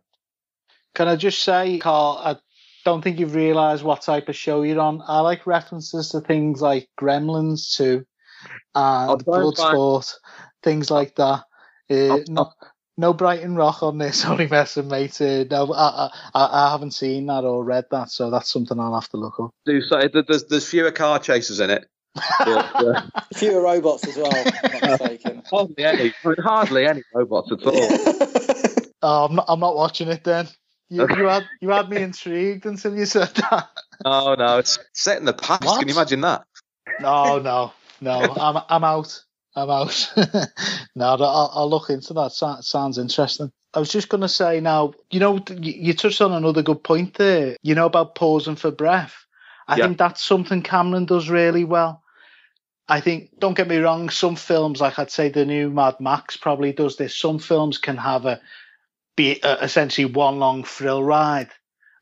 [0.96, 2.38] Can I just say, Carl, I
[2.86, 5.02] don't think you've realised what type of show you're on.
[5.08, 8.06] I like references to things like Gremlins 2,
[8.76, 10.14] and Bloodsport,
[10.62, 11.44] things like that.
[11.90, 12.52] Uh, no,
[12.98, 15.20] no Brighton Rock on this, only messing, mate.
[15.20, 19.00] Uh, no, I, I, I haven't seen that or read that, so that's something I'll
[19.00, 19.52] have to look up.
[19.66, 20.00] Do so.
[20.28, 21.86] There's there's fewer car chases in it.
[22.16, 23.02] But, uh,
[23.34, 25.44] Fewer robots as well, if I'm not mistaken.
[25.50, 26.14] hardly any.
[26.40, 28.84] Hardly any robots at all.
[29.06, 30.48] Oh, I'm not, I'm not watching it then.
[30.88, 31.18] You, Okay.
[31.18, 33.68] you had you had me intrigued until you said that.
[34.06, 35.66] Oh no, it's set in the past.
[35.66, 35.80] What?
[35.80, 36.46] Can you imagine that?
[37.02, 38.12] No, no, no.
[38.34, 39.22] I'm I'm out.
[39.58, 40.14] I'm out.
[40.96, 42.32] no, I'll, I'll look into that.
[42.32, 43.52] So- sounds interesting.
[43.74, 46.82] I was just going to say now, you know, you, you touched on another good
[46.84, 47.58] point there.
[47.62, 49.16] You know about pausing for breath.
[49.68, 49.86] I Yeah.
[49.88, 52.03] think that's something Cameron does really well.
[52.94, 56.38] I think, don't get me wrong, some films, like I'd say the new Mad Max
[56.38, 57.18] probably does this.
[57.18, 58.40] Some films can have a
[59.16, 61.50] be uh, essentially one long thrill ride,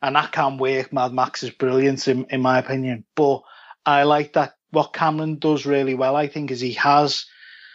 [0.01, 0.91] and that can work.
[0.91, 3.41] Mad Max is brilliant in, in my opinion, but
[3.85, 4.55] I like that.
[4.71, 7.25] What Cameron does really well, I think, is he has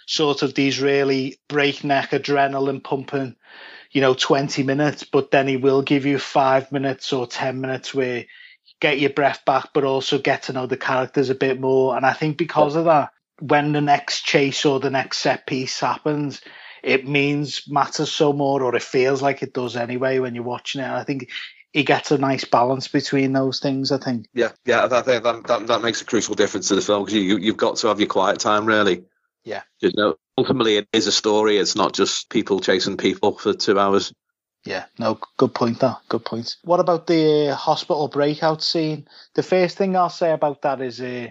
[0.06, 3.34] sort of these really breakneck adrenaline pumping,
[3.92, 7.94] you know, 20 minutes, but then he will give you five minutes or 10 minutes
[7.94, 8.26] where
[8.80, 11.96] get your breath back, but also get to know the characters a bit more.
[11.96, 13.10] And I think because of that,
[13.40, 16.40] when the next chase or the next set piece happens,
[16.82, 20.80] it means matters so more, or it feels like it does anyway when you're watching
[20.80, 20.84] it.
[20.84, 21.30] And I think
[21.72, 23.92] he gets a nice balance between those things.
[23.92, 24.26] I think.
[24.32, 27.14] Yeah, yeah, I think that that, that makes a crucial difference to the film because
[27.14, 29.04] you you've got to have your quiet time really.
[29.44, 29.62] Yeah.
[29.80, 31.56] You know, ultimately it is a story.
[31.56, 34.12] It's not just people chasing people for two hours.
[34.66, 35.80] Yeah, no, good point.
[35.80, 36.56] That good point.
[36.64, 39.08] What about the hospital breakout scene?
[39.34, 41.28] The first thing I'll say about that is, uh,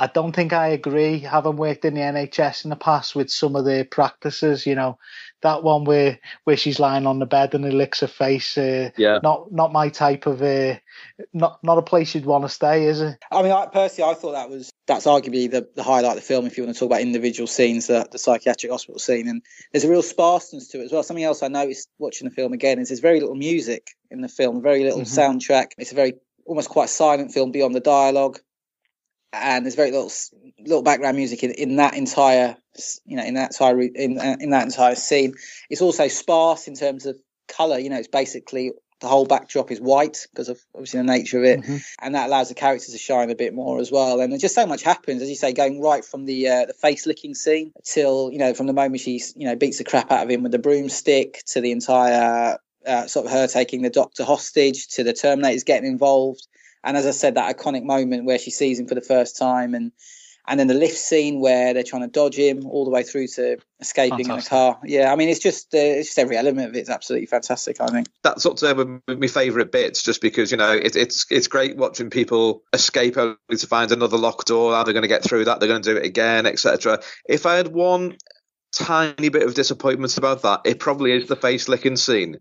[0.00, 1.18] I don't think I agree.
[1.18, 4.98] Having worked in the NHS in the past with some of the practices, you know,
[5.42, 8.56] that one where where she's lying on the bed and he licks her face.
[8.56, 9.18] Uh, yeah.
[9.22, 10.40] Not not my type of.
[10.40, 10.76] Uh,
[11.32, 13.18] not not a place you'd want to stay, is it?
[13.32, 16.22] I mean, I, personally, I thought that was that's arguably the, the highlight of the
[16.22, 16.46] film.
[16.46, 19.42] If you want to talk about individual scenes, the, the psychiatric hospital scene, and
[19.72, 21.02] there's a real sparseness to it as well.
[21.02, 24.28] Something else I noticed watching the film again is there's very little music in the
[24.28, 25.20] film, very little mm-hmm.
[25.20, 25.72] soundtrack.
[25.76, 26.14] It's a very
[26.46, 28.38] almost quite silent film beyond the dialogue
[29.32, 30.10] and there's very little
[30.58, 32.56] little background music in, in that entire
[33.04, 35.34] you know in that entire in in that entire scene.
[35.70, 37.18] It's also sparse in terms of
[37.48, 37.78] color.
[37.78, 41.44] You know, it's basically the whole backdrop is white because of obviously the nature of
[41.44, 41.76] it, mm-hmm.
[42.00, 44.20] and that allows the characters to shine a bit more as well.
[44.20, 46.74] And there's just so much happens, as you say, going right from the uh, the
[46.74, 50.10] face licking scene till you know from the moment she you know beats the crap
[50.10, 53.90] out of him with the broomstick to the entire uh, sort of her taking the
[53.90, 56.46] doctor hostage to the Terminators getting involved
[56.84, 59.74] and as I said, that iconic moment where she sees him for the first time,
[59.74, 59.92] and
[60.48, 63.26] and then the lift scene where they're trying to dodge him all the way through
[63.26, 64.50] to escaping fantastic.
[64.52, 64.80] in a car.
[64.82, 67.80] Yeah, I mean, it's just uh, it's just every element of it is absolutely fantastic.
[67.80, 71.48] I think that's sort of my favourite bits, just because you know it, it's it's
[71.48, 74.74] great watching people escape only to find another locked door.
[74.74, 75.60] How they're going to get through that?
[75.60, 77.00] They're going to do it again, etc.
[77.28, 78.16] If I had one
[78.72, 82.38] tiny bit of disappointment about that, it probably is the face licking scene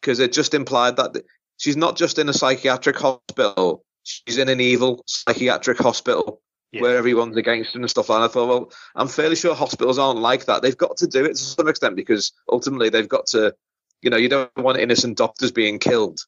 [0.00, 1.22] because it just implied that
[1.58, 6.40] she's not just in a psychiatric hospital; she's in an evil psychiatric hospital
[6.72, 6.82] yeah.
[6.82, 8.10] where everyone's against her and stuff.
[8.10, 10.62] And I thought, well, I'm fairly sure hospitals aren't like that.
[10.62, 13.54] They've got to do it to some extent because ultimately they've got to,
[14.02, 16.20] you know, you don't want innocent doctors being killed.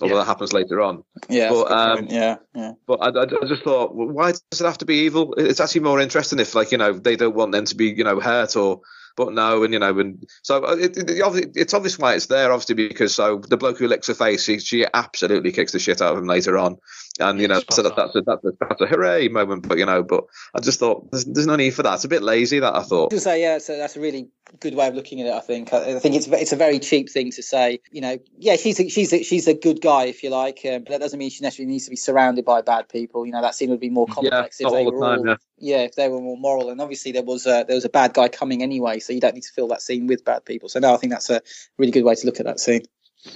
[0.00, 0.20] Although yeah.
[0.22, 1.04] that happens later on.
[1.28, 2.72] Yeah, but, um, yeah, yeah.
[2.84, 5.34] But I, I, just thought, well, why does it have to be evil?
[5.34, 8.02] It's actually more interesting if, like, you know, they don't want them to be, you
[8.02, 8.80] know, hurt or
[9.16, 12.52] but no, and you know, and so uh, it, it, it's obvious why it's there,
[12.52, 16.02] obviously, because so the bloke who licks her face, she, she absolutely kicks the shit
[16.02, 16.78] out of him later on,
[17.20, 19.68] and you know, so that, that's a, that's a that's a hooray moment.
[19.68, 21.94] But you know, but I just thought there's, there's no need for that.
[21.94, 23.10] It's a bit lazy that I thought.
[23.10, 24.28] To say, yeah, so that's a really
[24.60, 25.32] good way of looking at it.
[25.32, 25.72] I think.
[25.72, 27.80] I think it's it's a very cheap thing to say.
[27.92, 30.82] You know, yeah, she's a, she's a, she's a good guy if you like, um,
[30.82, 33.26] but that doesn't mean she necessarily needs to be surrounded by bad people.
[33.26, 35.36] You know, that scene would be more complex yeah, if they were time, all, yeah.
[35.58, 35.78] yeah.
[35.82, 36.70] if they were more moral.
[36.70, 39.34] And obviously there was a, there was a bad guy coming anyway, so you don't
[39.34, 40.68] need to fill that scene with bad people.
[40.68, 41.42] So no, I think that's a
[41.78, 42.82] really good way to look at that scene.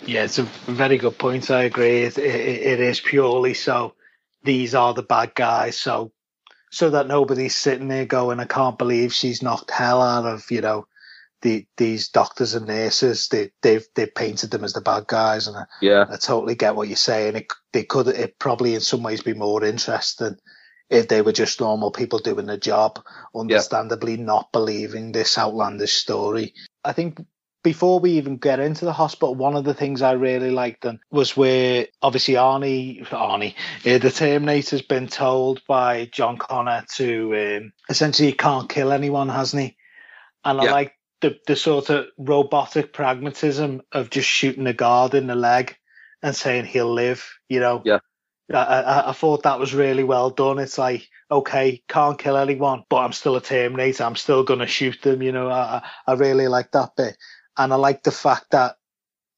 [0.05, 1.51] Yeah, it's a very good point.
[1.51, 2.03] I agree.
[2.03, 3.95] It, it, it is purely so
[4.43, 5.77] these are the bad guys.
[5.79, 6.13] So
[6.71, 10.61] so that nobody's sitting there going, I can't believe she's knocked hell out of you
[10.61, 10.87] know
[11.43, 13.29] the these doctors and nurses.
[13.29, 16.77] They they've they've painted them as the bad guys, and I, yeah, I totally get
[16.77, 17.37] what you're saying.
[17.37, 20.37] It they could it probably in some ways be more interesting
[20.91, 22.99] if they were just normal people doing the job,
[23.35, 24.25] understandably yeah.
[24.25, 26.55] not believing this outlandish story.
[26.83, 27.21] I think
[27.69, 31.01] before we even get into the hospital, one of the things I really liked then
[31.11, 37.73] was where obviously Arnie, Arnie, uh, the Terminator's been told by John Connor to um,
[37.91, 39.77] essentially he can't kill anyone, hasn't he?
[40.47, 40.71] And yeah.
[40.71, 45.37] I like the, the sort of robotic pragmatism of just shooting a guard in the
[45.37, 45.77] leg
[46.23, 47.83] and saying he'll live, you know?
[47.85, 47.99] Yeah.
[48.51, 50.59] I, I, I, thought that was really well done.
[50.59, 54.05] It's like, okay, can't kill anyone, but I'm still a Terminator.
[54.05, 55.21] I'm still going to shoot them.
[55.21, 57.19] You know, I, I really like that bit.
[57.59, 58.77] And I like the fact that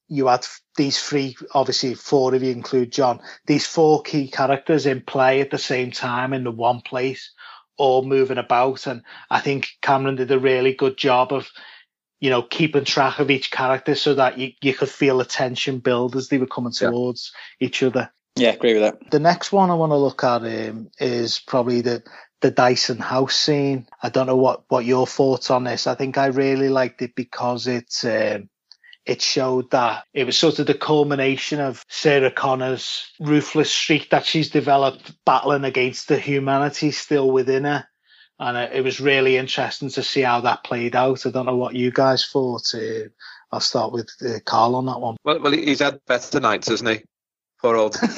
[0.08, 0.46] you had
[0.76, 5.50] these three, obviously four if you include John, these four key characters in play at
[5.50, 7.30] the same time in the one place,
[7.76, 8.86] all moving about.
[8.86, 11.48] And I think Cameron did a really good job of,
[12.18, 15.78] you know, keeping track of each character so that you, you could feel the tension
[15.78, 17.66] build as they were coming towards yeah.
[17.66, 18.12] each other.
[18.36, 19.10] Yeah, agree with that.
[19.10, 22.02] The next one I want to look at um, is probably the
[22.40, 23.86] the Dyson house scene.
[24.02, 25.86] I don't know what, what your thoughts on this.
[25.86, 28.48] I think I really liked it because it um,
[29.06, 34.26] it showed that it was sort of the culmination of Sarah Connor's ruthless streak that
[34.26, 37.86] she's developed, battling against the humanity still within her.
[38.38, 41.26] And it, was really interesting to see how that played out.
[41.26, 42.74] I don't know what you guys thought.
[42.74, 43.08] Uh,
[43.52, 45.16] I'll start with uh, Carl on that one.
[45.24, 47.04] Well, well, he's had better nights, hasn't he?
[47.60, 47.98] Poor old.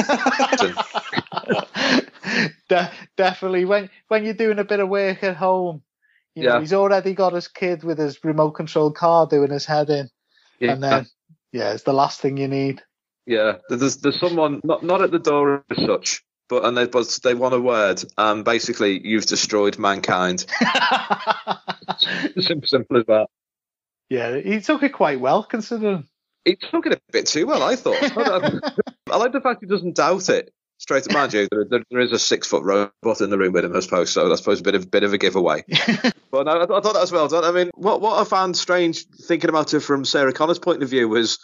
[2.68, 5.82] De- definitely, when when you're doing a bit of work at home,
[6.34, 6.60] You know, Yeah.
[6.60, 10.08] he's already got his kid with his remote control car doing his head in,
[10.60, 10.72] Yeah.
[10.72, 11.06] and then
[11.52, 12.82] yeah, it's the last thing you need.
[13.26, 17.06] Yeah, there's there's someone not not at the door as such, but and they but
[17.22, 20.46] they want a word, and basically you've destroyed mankind.
[22.38, 23.26] simple, simple as that.
[24.08, 26.08] yeah, he took it quite well considering.
[26.44, 27.96] He took it a bit too well, I thought.
[29.10, 30.52] I like the fact he doesn't doubt it.
[30.82, 33.52] Straight to mind you, there, there, there is a six foot robot in the room
[33.52, 34.10] with him, I suppose.
[34.10, 35.62] So I suppose a bit of bit of a giveaway.
[36.32, 37.44] but no, I, th- I thought that was well done.
[37.44, 40.88] I mean, what what I found strange thinking about it from Sarah Connor's point of
[40.88, 41.38] view was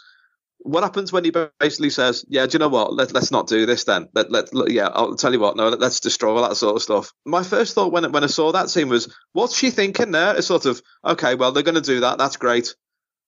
[0.59, 1.31] what happens when he
[1.61, 2.93] basically says, "Yeah, do you know what?
[2.93, 4.09] Let, let's not do this then.
[4.13, 5.55] Let, let, let- yeah, I'll tell you what.
[5.55, 8.27] No, let, us destroy all that sort of stuff." My first thought when when I
[8.27, 11.77] saw that scene was, "What's she thinking there?" It's sort of, "Okay, well, they're going
[11.77, 12.19] to do that.
[12.19, 12.75] That's great.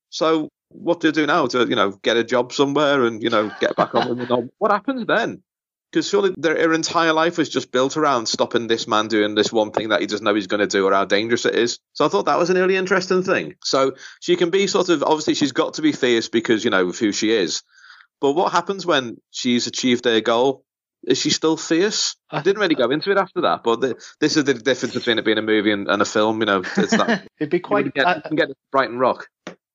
[0.08, 3.30] So what do you do now to you know get a job somewhere and you
[3.30, 4.50] know get back on with the?
[4.58, 5.44] What happens then?"
[5.90, 9.52] Because surely their, their entire life was just built around stopping this man doing this
[9.52, 11.80] one thing that he doesn't know he's going to do or how dangerous it is.
[11.94, 13.56] So I thought that was an really interesting thing.
[13.64, 16.88] So she can be sort of obviously she's got to be fierce because you know
[16.88, 17.62] of who she is.
[18.20, 20.64] But what happens when she's achieved her goal?
[21.02, 22.14] Is she still fierce?
[22.30, 25.18] I didn't really go into it after that, but the, this is the difference between
[25.18, 26.40] it being a movie and, and a film.
[26.40, 27.92] You know, it's that It'd be you quite.
[27.94, 29.28] can get, you can get Brighton Rock.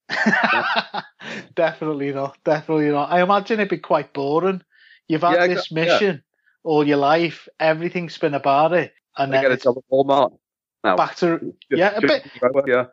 [1.56, 2.38] definitely not.
[2.46, 3.12] Definitely not.
[3.12, 4.62] I imagine it'd be quite boring.
[5.08, 5.84] You've had Yeah, this yeah.
[5.84, 6.24] mission
[6.66, 7.48] all your life.
[7.60, 10.38] Everything's been about it, and then get a it's job at Walmart.
[10.84, 11.96] Now, back to yeah.
[11.96, 12.26] A bit.
[12.68, 12.86] yeah.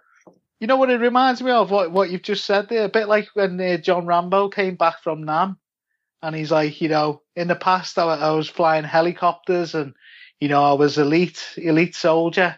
[0.61, 1.71] You know what it reminds me of?
[1.71, 2.85] What what you've just said there.
[2.85, 5.59] A bit like when uh, John Rambo came back from Nam,
[6.23, 9.95] and he's like, you know, in the past I, I was flying helicopters, and
[10.41, 12.57] you know I was elite elite soldier.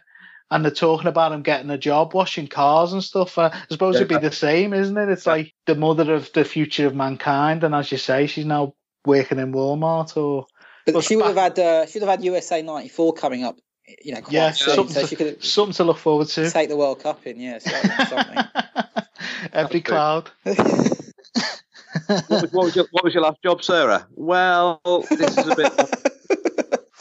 [0.51, 3.39] And they're talking about him getting a job washing cars and stuff.
[3.39, 5.09] Uh, I suppose it'd be the same, isn't it?
[5.09, 8.75] It's like the mother of the future of mankind, and as you say, she's now
[9.05, 10.47] working in Walmart or
[10.87, 13.59] But she would have had uh, she would have had USA '94 coming up,
[14.03, 16.51] you know, quite yeah, soon, something, so to, she could something to look forward to.
[16.51, 17.41] take the World Cup in.
[17.41, 17.71] Yeah, so
[18.09, 18.45] something.
[19.53, 20.31] Every cloud.
[22.07, 24.07] What was, what, was your, what was your last job, Sarah?
[24.15, 24.81] Well,
[25.11, 25.73] this is a bit.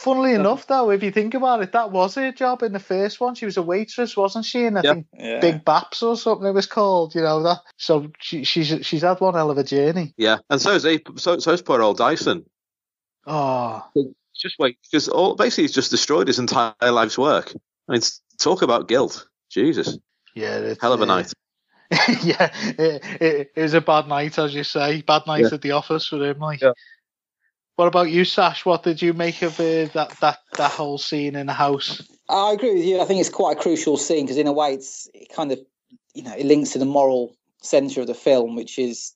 [0.04, 3.22] Funnily enough, though, if you think about it, that was her job in the first
[3.22, 3.36] one.
[3.36, 4.66] She was a waitress, wasn't she?
[4.66, 4.94] And I Yeah.
[4.96, 5.40] think yeah.
[5.40, 7.16] Big Baps or something it was called.
[7.16, 7.60] You know that.
[7.78, 10.14] So she, she's she's had one hell of a journey.
[10.18, 12.44] Yeah, and so is he, so so's poor old Dyson.
[13.26, 13.82] Oh,
[14.36, 17.54] Just wait, because all basically he's just destroyed his entire life's work.
[17.88, 18.02] I mean,
[18.40, 19.26] talk about guilt.
[19.50, 19.98] Jesus,
[20.36, 21.32] yeah, it's, hell of a uh, night.
[22.24, 25.02] yeah, it, it, it was a bad night, as you say.
[25.04, 25.54] Bad night Yeah.
[25.54, 26.40] at the office for him.
[26.40, 26.74] Like, Yeah.
[27.76, 28.66] What about you, Sash?
[28.66, 32.02] What did you make of uh, that that that whole scene in the house?
[32.30, 33.02] I agree with you.
[33.02, 35.60] I think it's quite a crucial scene because in a way, it's it kind of
[36.14, 39.14] you know it links to the moral center of the film, which is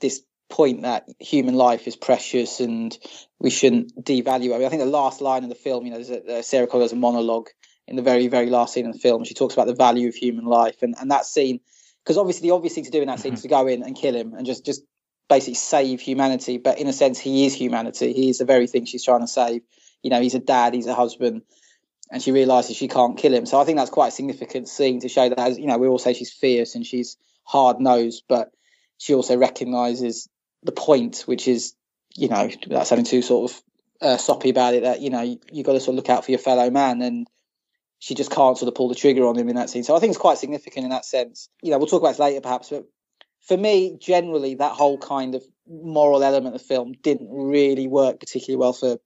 [0.00, 2.98] this point that human life is precious and
[3.38, 4.54] we shouldn't devalue it.
[4.54, 6.42] I, mean, I think the last line of the film, you know, there's a, uh,
[6.42, 7.48] Sarah Connor a monologue
[7.86, 9.24] in the very very last scene of the film.
[9.24, 11.60] She talks about the value of human life and and that scene
[12.04, 13.96] because obviously the obvious thing to do in that scene is to go in and
[13.96, 14.82] kill him and just just
[15.30, 16.58] basically save humanity.
[16.58, 18.12] But in a sense, he is humanity.
[18.12, 19.62] He is the very thing she's trying to save.
[20.02, 21.42] You know, he's a dad, he's a husband,
[22.10, 23.46] and she realizes she can't kill him.
[23.46, 25.88] So I think that's quite a significant scene to show that, as you know, we
[25.88, 28.50] all say she's fierce and she's hard nosed, but
[28.98, 30.28] she also recognizes
[30.62, 31.74] the point, which is,
[32.14, 33.62] you know, without sounding too sort of
[34.02, 36.24] uh, soppy about it, that you know you, you got to sort of look out
[36.24, 37.28] for your fellow man, and
[37.98, 39.84] she just can't sort of pull the trigger on him in that scene.
[39.84, 41.48] So I think it's quite significant in that sense.
[41.62, 42.86] You know, we'll talk about it later perhaps, but
[43.42, 48.18] for me, generally, that whole kind of moral element of the film didn't really work
[48.20, 48.98] particularly well for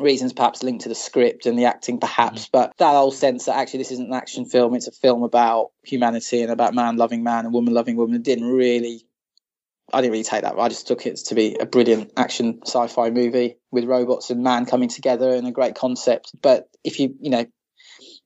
[0.00, 2.58] reasons perhaps linked to the script and the acting perhaps mm-hmm.
[2.58, 5.70] but that whole sense that actually this isn't an action film it's a film about
[5.84, 9.06] humanity and about man loving man and woman loving woman didn't really
[9.92, 13.10] i didn't really take that i just took it to be a brilliant action sci-fi
[13.10, 16.30] movie with robots and man coming together and a great concept.
[16.40, 17.46] But if you you know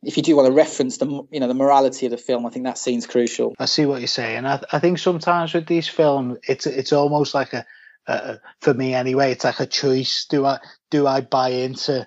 [0.07, 2.51] if you do want to reference the you know the morality of the film i
[2.51, 4.45] think that scene's crucial I see what you're saying.
[4.47, 7.65] I, I think sometimes with these films, it's it's almost like a,
[8.07, 10.27] uh, for me anyway, it's like a choice.
[10.29, 10.59] Do I
[10.91, 12.07] do I buy into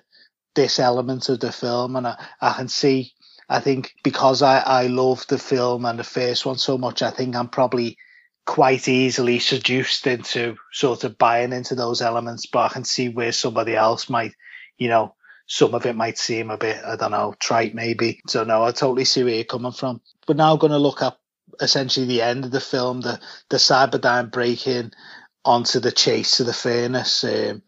[0.54, 1.96] this element of the film?
[1.96, 3.12] And I, I can see.
[3.48, 7.10] I think because I I love the film and the first one so much, I
[7.10, 7.98] think I'm probably
[8.46, 12.46] quite easily seduced into sort of buying into those elements.
[12.46, 14.32] But I can see where somebody else might,
[14.78, 15.14] you know,
[15.50, 18.20] some of it might seem a bit, I don't know, trite maybe.
[18.28, 20.00] So no, I totally see where you're coming from.
[20.28, 21.18] We're now going to look at
[21.60, 24.92] essentially the end of the film, the the Cyberdyne breaking
[25.44, 27.24] onto the chase to the furnace.
[27.24, 27.62] Um,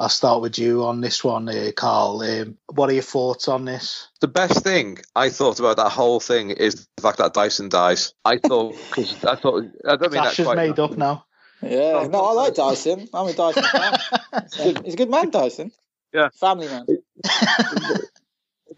[0.00, 2.22] I'll start with you on this one, uh, Carl.
[2.22, 4.08] Um, what are your thoughts on this?
[4.20, 8.14] The best thing I thought about that whole thing is the fact that Dyson dies.
[8.24, 10.56] I thought because I thought I don't mean Sash that is quite.
[10.56, 11.24] made up now.
[11.62, 13.94] yeah no i like dyson i'm a dyson fan
[14.54, 15.72] he's a good, he's a good man dyson
[16.12, 16.28] Yeah.
[16.40, 16.86] family man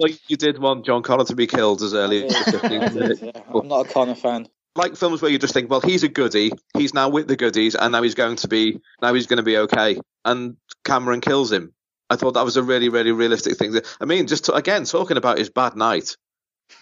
[0.01, 3.19] Although you did want John Connor to be killed as early as the 15th minute.
[3.23, 4.47] Yeah, I'm not a Connor fan.
[4.77, 6.53] Like films where you just think, well, he's a goodie.
[6.77, 9.43] He's now with the goodies, and now he's going to be now he's going to
[9.43, 10.01] be okay.
[10.25, 11.75] And Cameron kills him.
[12.09, 13.79] I thought that was a really, really realistic thing.
[14.01, 16.17] I mean, just to, again talking about his bad night.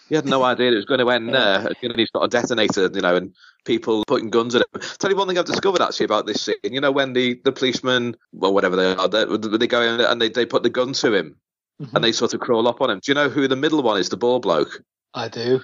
[0.08, 1.68] He had no idea it was going to end there.
[1.80, 3.34] You know, he's got a detonator, you know, and
[3.68, 4.80] people putting guns at him.
[4.98, 6.56] Tell you one thing I've discovered actually about this scene.
[6.64, 9.24] You know, when the, the policeman, well, whatever they are, they,
[9.58, 11.36] they go in and they, they put the gun to him
[11.80, 11.94] Mhm.
[11.94, 12.98] and they sort of crawl up on him.
[12.98, 14.08] Do you know who the middle one is?
[14.08, 14.82] The ball bloke.
[15.14, 15.60] I do.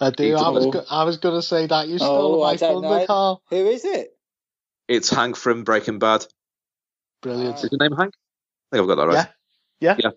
[0.00, 0.34] I do.
[0.34, 2.80] I was go- I was going to say that you stole Oh, my I don't
[2.82, 3.06] thunder, know.
[3.06, 3.42] Carl.
[3.50, 4.16] Who is it?
[4.88, 6.24] It's Hank from Breaking Bad.
[7.20, 7.56] Brilliant.
[7.56, 8.14] Is his name Hank?
[8.72, 9.28] I think I've got that right.
[9.80, 9.96] Yeah.
[9.96, 9.96] Yeah.
[10.02, 10.10] yeah.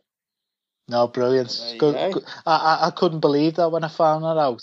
[0.88, 1.50] No, brilliant.
[1.62, 2.12] There Good, go.
[2.14, 2.24] good.
[2.46, 4.62] I, I I couldn't believe that when I found that out.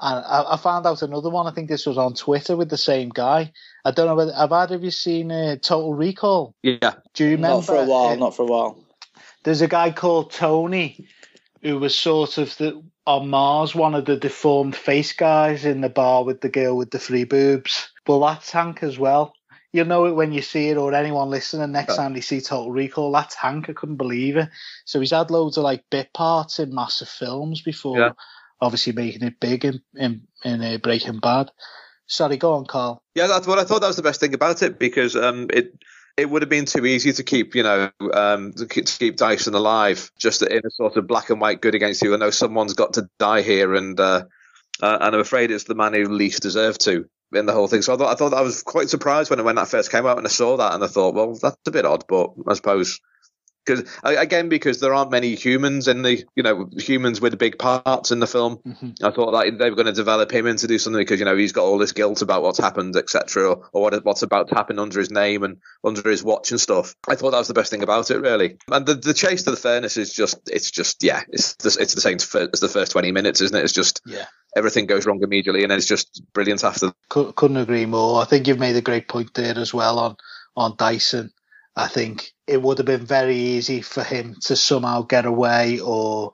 [0.00, 1.46] And I, I found out another one.
[1.46, 3.52] I think this was on Twitter with the same guy.
[3.84, 6.54] I don't know whether I've either of you seen uh, Total Recall?
[6.62, 6.94] Yeah.
[7.14, 7.56] Do you remember?
[7.56, 8.08] Not for a while.
[8.10, 8.78] uh, Not for a while.
[9.44, 11.08] there's a guy called Tony
[11.62, 15.88] who was sort of the on Mars, one of the deformed face guys in the
[15.88, 17.90] bar with the girl with the three boobs.
[18.06, 19.32] Well, that's Hank as well.
[19.72, 22.70] You'll know it when you see it, or anyone listening next time they see Total
[22.70, 23.10] Recall.
[23.12, 23.68] That's Hank.
[23.68, 24.48] I couldn't believe it.
[24.84, 28.10] So he's had loads of like bit parts in massive films before, Yeah.
[28.60, 31.50] Obviously making it big in in, in uh, Breaking Bad.
[32.06, 33.02] Sorry, go on, Carl.
[33.14, 33.80] Yeah, that's what I thought.
[33.80, 35.74] That was the best thing about it because um, it
[36.16, 39.16] it would have been too easy to keep, you know, um, to keep, to keep
[39.16, 42.12] Dyson alive just in a sort of black and white good against you.
[42.12, 44.24] I know someone's got to die here, and uh,
[44.82, 47.82] uh, and I'm afraid it's the man who least deserved to in the whole thing.
[47.82, 50.18] So I thought I thought I was quite surprised when when that first came out
[50.18, 53.00] and I saw that, and I thought, well, that's a bit odd, but I suppose.
[53.68, 58.10] Because again, because there aren't many humans in the, you know, humans with big parts
[58.10, 58.58] in the film.
[58.66, 58.94] Mhm.
[59.02, 61.36] I thought that they were going to develop him into do something because you know
[61.36, 64.54] he's got all this guilt about what's happened, etc., or, or what, what's about to
[64.54, 66.94] happen under his name and under his watch and stuff.
[67.08, 68.56] I thought that was the best thing about it, really.
[68.70, 71.94] And the, the chase to the furnace is just, it's just, yeah, it's the, it's
[71.94, 73.64] the same as the first twenty minutes, isn't it?
[73.64, 74.24] It's just Yeah.
[74.56, 76.92] everything goes wrong immediately, and then it's just brilliant after.
[77.08, 78.22] Couldn't agree more.
[78.22, 80.16] I think you've made a great point there as well on
[80.56, 81.30] on Dyson.
[81.76, 86.32] I think it would have been very easy for him to somehow get away, or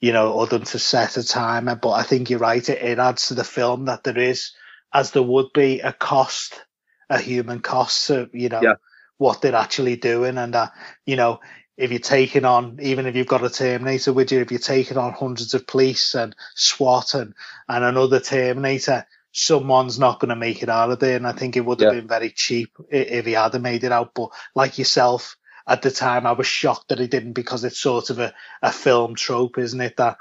[0.00, 1.76] you know, or them to set a timer.
[1.76, 2.68] But I think you're right.
[2.68, 4.52] It, it adds to the film that there is,
[4.92, 6.60] as there would be, a cost,
[7.08, 8.74] a human cost to you know Yeah.
[9.18, 10.72] what they're actually doing, and that
[11.06, 11.40] you know.
[11.74, 14.98] If you're taking on, even if you've got a Terminator with you, if you're taking
[14.98, 17.32] on hundreds of police and SWAT and,
[17.66, 21.16] and another Terminator, someone's not going to make it out of there.
[21.16, 22.00] And I think it would have Yeah.
[22.00, 24.12] been very cheap if he had made it out.
[24.14, 28.10] But like yourself, at the time, I was shocked that he didn't because it's sort
[28.10, 29.96] of a, a film trope, isn't it?
[29.96, 30.16] That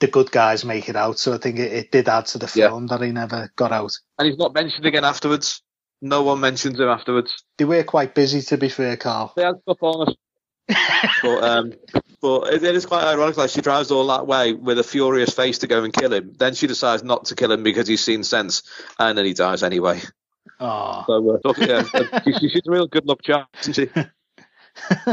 [0.00, 1.18] the good guys make it out.
[1.18, 2.68] So I think it, it did add to the Yeah.
[2.68, 3.92] film that he never got out.
[4.18, 5.62] And he's not mentioned again afterwards.
[6.00, 7.42] No one mentions him afterwards.
[7.56, 9.32] They were quite busy, to be fair, Carl.
[9.34, 10.14] They had stuff on us.
[11.22, 11.72] But um,
[12.20, 13.36] but it, it is quite ironic.
[13.36, 16.34] Like she drives all that way with a furious face to go and kill him.
[16.36, 18.62] Then she decides not to kill him because he's seen sense,
[18.98, 20.00] and then he dies anyway.
[20.60, 21.04] Oh.
[21.06, 23.88] So uh, so, yeah, she, she's a real good luck charm, isn't she?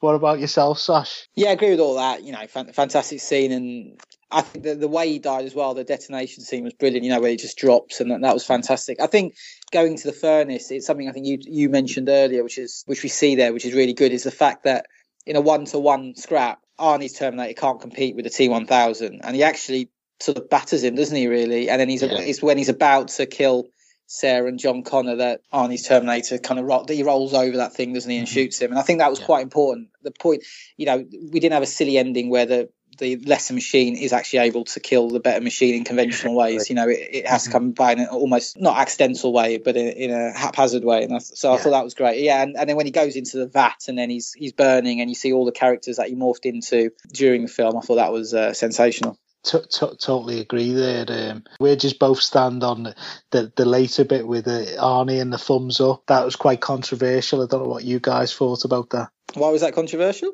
[0.00, 1.28] what about yourself, Sash?
[1.34, 2.22] Yeah, I agree with all that.
[2.22, 4.00] You know, fan- fantastic scene, and
[4.30, 7.04] I think the, the way he died as well, the detonation scene was brilliant.
[7.04, 9.00] You know, where he just drops, and that, that was fantastic.
[9.00, 9.36] I think
[9.70, 13.02] going to the furnace, it's something I think you you mentioned earlier, which is which
[13.02, 14.86] we see there, which is really good, is the fact that
[15.26, 19.20] in a one to one scrap, Arnie's Terminator can't compete with the T one thousand,
[19.22, 21.28] and he actually sort of batters him, doesn't he?
[21.28, 22.18] Really, and then he's Yeah.
[22.18, 23.68] it's when he's about to kill.
[24.08, 27.92] Sarah and John Connor that Arnie's Terminator kind of that he rolls over that thing,
[27.92, 28.30] doesn't he, and Mhm.
[28.30, 28.70] shoots him.
[28.70, 29.26] And I think that was Yeah.
[29.26, 29.88] quite important.
[30.04, 30.44] The point,
[30.76, 32.68] you know, we didn't have a silly ending where the
[32.98, 36.68] the lesser machine is actually able to kill the better machine in conventional ways.
[36.68, 39.76] You know, it, it has to come by in an almost not accidental way, but
[39.76, 41.04] in, in a haphazard way.
[41.04, 41.62] And I, so I Yeah.
[41.62, 42.22] thought that was great.
[42.22, 45.00] Yeah, and, and then when he goes into the vat and then he's he's burning,
[45.00, 47.96] and you see all the characters that he morphed into during the film, I thought
[47.96, 49.18] that was uh, sensational.
[49.44, 51.04] T- t- totally agree there.
[51.08, 52.96] Um, we just both stand on the,
[53.30, 56.02] the, the later bit with uh, Arnie and the thumbs up.
[56.08, 57.42] That was quite controversial.
[57.42, 59.10] I don't know what you guys thought about that.
[59.34, 60.32] Why was that controversial?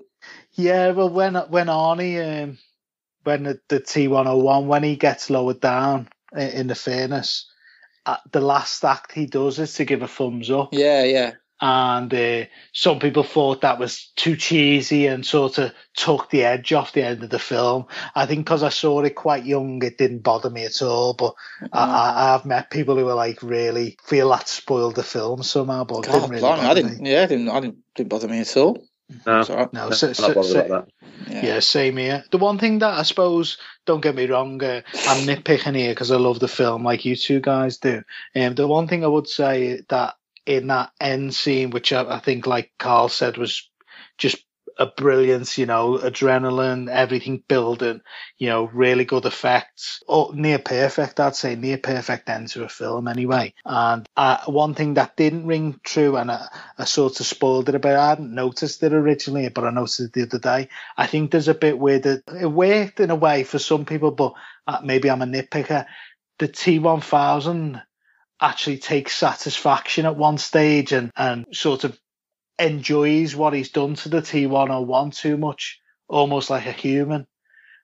[0.54, 2.58] Yeah, well, when when Arnie, um,
[3.24, 6.74] when the, the T one hundred one, when he gets lowered down i- in the
[6.74, 7.50] furnace,
[8.04, 10.70] uh, the last act he does is to give a thumbs up.
[10.72, 11.32] Yeah, yeah.
[11.60, 16.72] and uh, some people thought that was too cheesy and sort of took the edge
[16.72, 17.86] off the end of the film.
[18.16, 21.14] I think because I saw it quite young, it didn't bother me at all.
[21.14, 21.34] But
[21.72, 25.84] I, I, I've met people who were like really feel that spoiled the film somehow,
[25.84, 27.00] but God, didn't really blimey, I bother didn't.
[27.00, 27.10] me.
[27.12, 27.48] Yeah, I didn't.
[27.48, 27.78] I didn't.
[27.94, 28.82] Didn't bother me at all.
[29.26, 29.48] No, It's.
[29.50, 30.86] No, no, so, I'm so, not so- about
[31.28, 31.42] that.
[31.44, 32.24] yeah, same here.
[32.30, 36.10] The one thing that I suppose, don't get me wrong, uh, I'm nitpicking here because
[36.10, 38.02] I love the film like you two guys do.
[38.34, 40.14] Um, the one thing I would say that
[40.46, 43.68] in that end scene, which I, I think, like Carl said, was
[44.18, 44.44] just
[44.82, 48.00] a brilliant, you know, adrenaline, everything building,
[48.36, 50.02] you know, really good effects.
[50.08, 53.54] Oh, near perfect, I'd say, near perfect end to a film anyway.
[53.64, 57.76] And uh, one thing that didn't ring true, and I, I sort of spoiled it
[57.76, 60.68] a bit, I hadn't noticed it originally, but I noticed it the other day.
[60.96, 64.10] I think there's a bit where the, it worked in a way for some people,
[64.10, 64.32] but
[64.66, 65.86] uh, maybe I'm a nitpicker.
[66.40, 67.80] The T1000
[68.40, 71.96] actually takes satisfaction at one stage and, and sort of
[72.62, 77.26] enjoys what he's done to the T101 too much, almost like a human.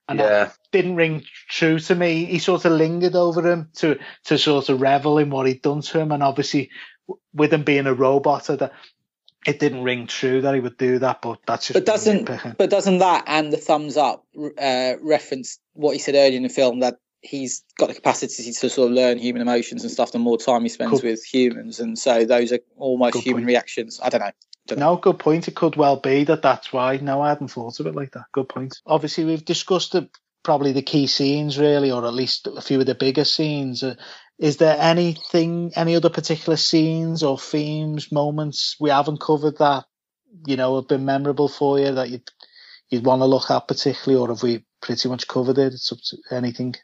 [0.07, 0.27] And Yeah.
[0.45, 2.25] that didn't ring true to me.
[2.25, 5.81] He sort of lingered over him to, to sort of revel in what he'd done
[5.81, 6.11] to him.
[6.11, 6.71] And obviously,
[7.33, 8.71] with him being a robot, it,
[9.45, 12.25] it didn't ring true that he would do that, but that's just But doesn't
[12.57, 14.25] but doesn't that and the thumbs up
[14.59, 18.69] uh, reference what he said earlier in the film that he's got the capacity to
[18.69, 21.09] sort of learn human emotions and stuff the more time he spends Cool.
[21.11, 23.47] with humans and so those are almost Good human point.
[23.47, 23.99] reactions.
[24.01, 24.31] I don't know.
[24.77, 25.47] No, good point.
[25.47, 26.97] It could well be that that's why.
[26.97, 28.25] No, I hadn't thought of it like that.
[28.31, 28.77] Good point.
[28.85, 30.09] Obviously, we've discussed the,
[30.43, 33.83] probably the key scenes, really, or at least a few of the bigger scenes.
[33.83, 33.95] Uh,
[34.37, 39.85] is there anything, any other particular scenes or themes, moments we haven't covered that
[40.45, 42.29] you know have been memorable for you that you'd
[42.89, 45.73] you'd want to look at particularly, or have we pretty much covered it?
[45.73, 46.75] It's up to anything.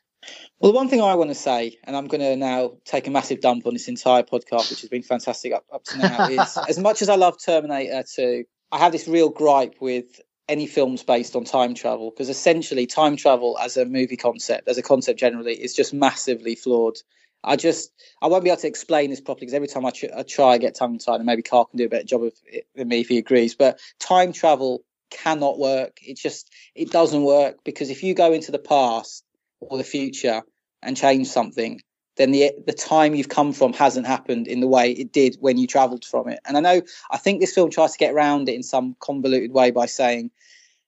[0.60, 3.12] Well, the one thing I want to say, and I'm going to now take a
[3.12, 6.58] massive dump on this entire podcast, which has been fantastic up, up to now, is
[6.70, 11.04] as much as I love Terminator 2, I have this real gripe with any films
[11.04, 15.20] based on time travel because essentially time travel as a movie concept, as a concept
[15.20, 16.96] generally, is just massively flawed.
[17.44, 20.16] I just, I won't be able to explain this properly because every time I, tr-
[20.16, 22.34] I try, I get tongue tied, and maybe Carl can do a better job of
[22.46, 23.56] it than me if he agrees.
[23.56, 26.00] But time travel cannot work.
[26.02, 29.25] It just, it doesn't work because if you go into the past
[29.70, 30.44] or the future
[30.82, 31.82] and change something,
[32.18, 35.58] then the the time you've come from hasn't happened in the way it did when
[35.58, 36.40] you travelled from it.
[36.46, 39.52] And I know I think this film tries to get around it in some convoluted
[39.52, 40.32] way by saying,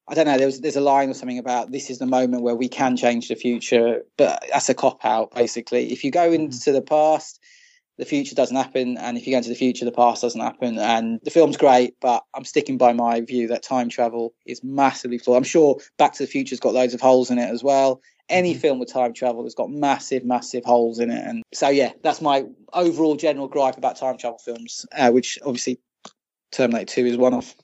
[0.07, 2.55] I don't know, there's there's a line or something about this is the moment where
[2.55, 5.91] we can change the future, but that's a cop out basically.
[5.91, 6.45] If you go mm-hmm.
[6.45, 7.39] into the past,
[7.97, 10.77] the future doesn't happen, and if you go into the future, the past doesn't happen.
[10.77, 15.17] And the film's great, but I'm sticking by my view that time travel is massively
[15.17, 15.37] flawed.
[15.37, 18.01] I'm sure Back to the Future's got loads of holes in it as well.
[18.29, 21.93] Any film with time travel has got massive, massive holes in it, and so yeah,
[22.03, 25.79] that's my overall general gripe about time travel films, uh, which obviously
[26.51, 27.55] Terminator Two is one of.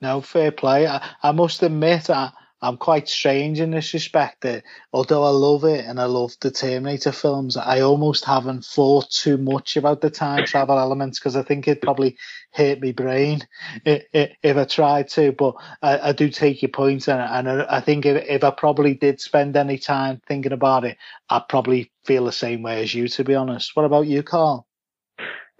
[0.00, 0.86] No, fair play.
[0.86, 2.30] I, I must admit, I,
[2.60, 4.42] I'm quite strange in this respect.
[4.42, 9.10] That although I love it and I love the Terminator films, I almost haven't thought
[9.10, 12.16] too much about the time travel elements because I think it probably
[12.52, 13.46] hurt my brain
[13.84, 15.32] if I tried to.
[15.32, 18.50] But I, I do take your point, and, and I I think if, if I
[18.50, 20.98] probably did spend any time thinking about it,
[21.30, 23.74] I'd probably feel the same way as you, to be honest.
[23.74, 24.67] What about you, Carl?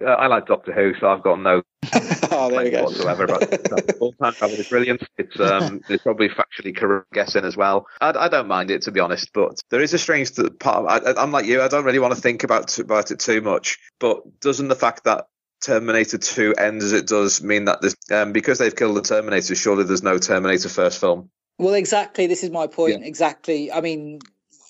[0.01, 1.61] Uh, I like Doctor Who, so I've got no
[1.93, 2.83] oh, there we complaint go.
[2.83, 3.97] whatsoever about it.
[3.99, 5.03] All time travel is brilliant.
[5.17, 7.87] It's um, it's probably factually correct guessing as well.
[7.99, 10.85] I, I don't mind it to be honest, but there is a strange part.
[10.85, 11.61] Of, I, I'm like you.
[11.61, 13.77] I don't really want to think about about it too much.
[13.99, 15.27] But doesn't the fact that
[15.61, 19.55] Terminator 2 ends as it does mean that this, um, because they've killed the Terminator,
[19.55, 21.29] surely there's no Terminator first film?
[21.57, 22.27] Well, exactly.
[22.27, 23.03] This is my point.
[23.03, 23.71] Exactly.
[23.71, 24.19] I mean,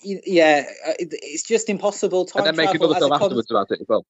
[0.03, 2.25] yeah, uh, it's just impossible.
[2.25, 4.05] Time and then make another as a film con- afterwards about it as well.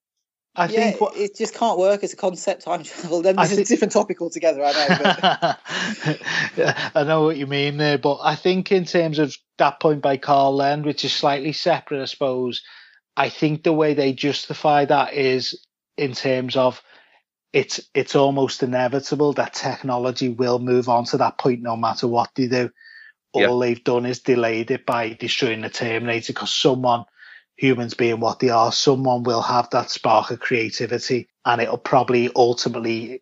[0.56, 2.64] I yeah, think what, it just can't work as a concept.
[2.64, 3.22] Time travel.
[3.22, 4.64] Then I this is a different topic altogether.
[4.64, 4.95] I know.
[4.97, 5.60] But
[6.95, 10.18] I know what you mean there, but I think in terms of that point by
[10.18, 12.64] Carl Lend, which is slightly separate, I suppose,
[13.16, 15.66] I think the way they justify that is
[15.97, 16.82] in terms of
[17.54, 22.30] it's it's almost inevitable that technology will move on to that point no matter what
[22.36, 22.70] they do.
[23.34, 23.68] All Yeah.
[23.68, 27.06] they've done is delayed it by destroying the Terminator because someone,
[27.60, 32.30] humans being what they are, someone will have that spark of creativity and it'll probably
[32.34, 33.22] ultimately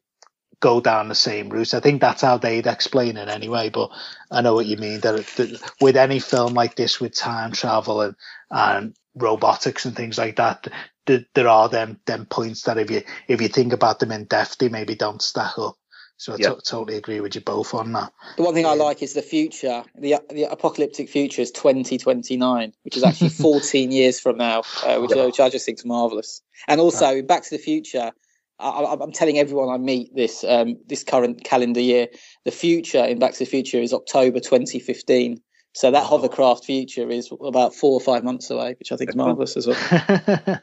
[0.59, 1.73] go down the same route.
[1.73, 3.69] I think that's how they'd explain it anyway.
[3.69, 3.89] But
[4.31, 4.99] I know what you mean.
[4.99, 8.15] That, that with any film like this, with time travel and
[8.51, 10.67] and robotics and things like that,
[11.07, 14.25] th- there are them them points that if you if you think about them in
[14.25, 15.77] depth, they maybe don't stack up.
[16.17, 16.49] So I Yeah.
[16.49, 18.11] to- totally agree with you both on that.
[18.37, 19.83] the one thing I like is the future.
[19.95, 25.11] the The apocalyptic future is 2029, which is actually 14 years from now, uh, which,
[25.11, 26.41] which I just think is marvelous.
[26.67, 28.11] And also, in Back to the Future.
[28.59, 32.07] I, I'm telling everyone I meet this um, this current calendar year.
[32.43, 35.39] The future in Back to the Future is October 2015.
[35.73, 39.15] So that hovercraft future is about four or five months away, which I think is
[39.23, 39.77] marvelous as well.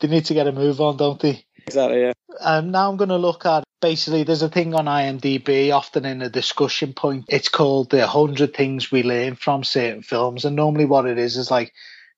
[0.00, 1.44] they need to get a move on, don't they?
[1.66, 2.00] Exactly.
[2.02, 2.12] Yeah.
[2.40, 6.22] Um, now I'm going to look at basically there's a thing on IMDb often in
[6.22, 7.24] a discussion point.
[7.28, 10.44] It's called the 100 things we learn from certain films.
[10.44, 11.72] And normally what it is is like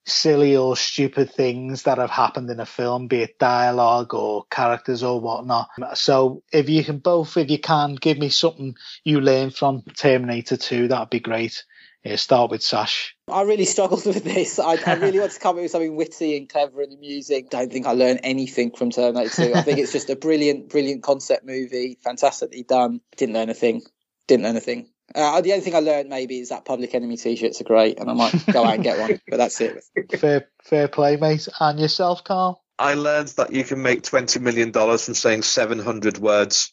[0.06, 5.02] silly or stupid things that have happened in a film, be it dialogue or characters
[5.02, 5.68] or whatnot.
[5.94, 10.56] So if you can both, if you can, give me something you learned from Terminator
[10.58, 11.64] 2, that'd be great.
[12.04, 13.16] Yeah, start with Sash.
[13.28, 14.58] I really struggled with this.
[14.58, 17.48] I, I really want to come up with something witty and clever and amusing.
[17.50, 19.54] Don't think I learned anything from Terminator 2.
[19.54, 23.00] I think it's just a brilliant, brilliant concept movie, fantastically done.
[23.16, 23.82] Didn't learn a thing.
[24.28, 24.90] Didn't learn a thing.
[25.14, 28.10] Uh, the only thing I learned maybe is that Public Enemy t-shirts are great, and
[28.10, 29.20] I might go out and get one.
[29.28, 29.84] But that's it.
[30.18, 31.46] Fair, fair play, mate.
[31.60, 32.62] And yourself, Carl?
[32.78, 36.72] I learned that you can make twenty million dollars from saying seven hundred words.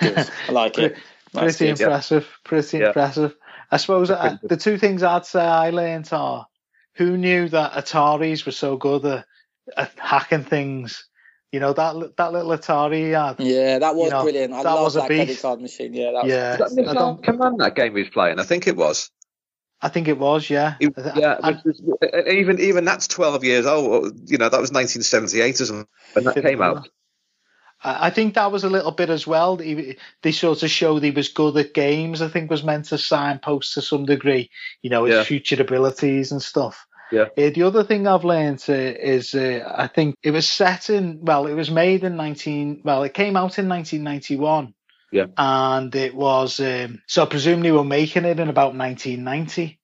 [0.00, 0.28] Good.
[0.48, 0.96] I like it.
[1.32, 1.80] That's pretty good.
[1.82, 2.28] impressive.
[2.44, 2.88] Pretty yeah.
[2.88, 3.34] impressive.
[3.72, 6.46] I suppose uh, the two things I'd say I learned are
[6.94, 9.26] who knew that Ataris were so good at,
[9.76, 11.08] at hacking things
[11.52, 13.38] you know that that little Atari he had.
[13.38, 14.54] Yeah, that was you know, brilliant.
[14.54, 15.92] I that was a that credit card machine.
[15.92, 16.58] Yeah, that was, yeah.
[16.58, 18.40] Was that Command that game he was playing?
[18.40, 19.10] I think it was.
[19.82, 20.48] I think it was.
[20.48, 20.76] Yeah.
[20.80, 21.38] It, yeah.
[21.42, 21.60] I,
[22.30, 24.30] even even that's twelve years old.
[24.30, 26.88] You know, that was 1978 or something when that came out.
[27.84, 29.56] I think that was a little bit as well.
[29.56, 32.22] They sort of showed he was good at games.
[32.22, 34.50] I think was meant to signpost to some degree,
[34.82, 35.24] you know, his yeah.
[35.24, 36.86] future abilities and stuff.
[37.10, 37.28] Yeah.
[37.36, 41.20] Uh, the other thing I've learned uh, is uh, I think it was set in,
[41.22, 44.74] well, it was made in 19, well, it came out in 1991.
[45.10, 45.26] Yeah.
[45.36, 49.78] And it was, um, so I presume they were making it in about 1990.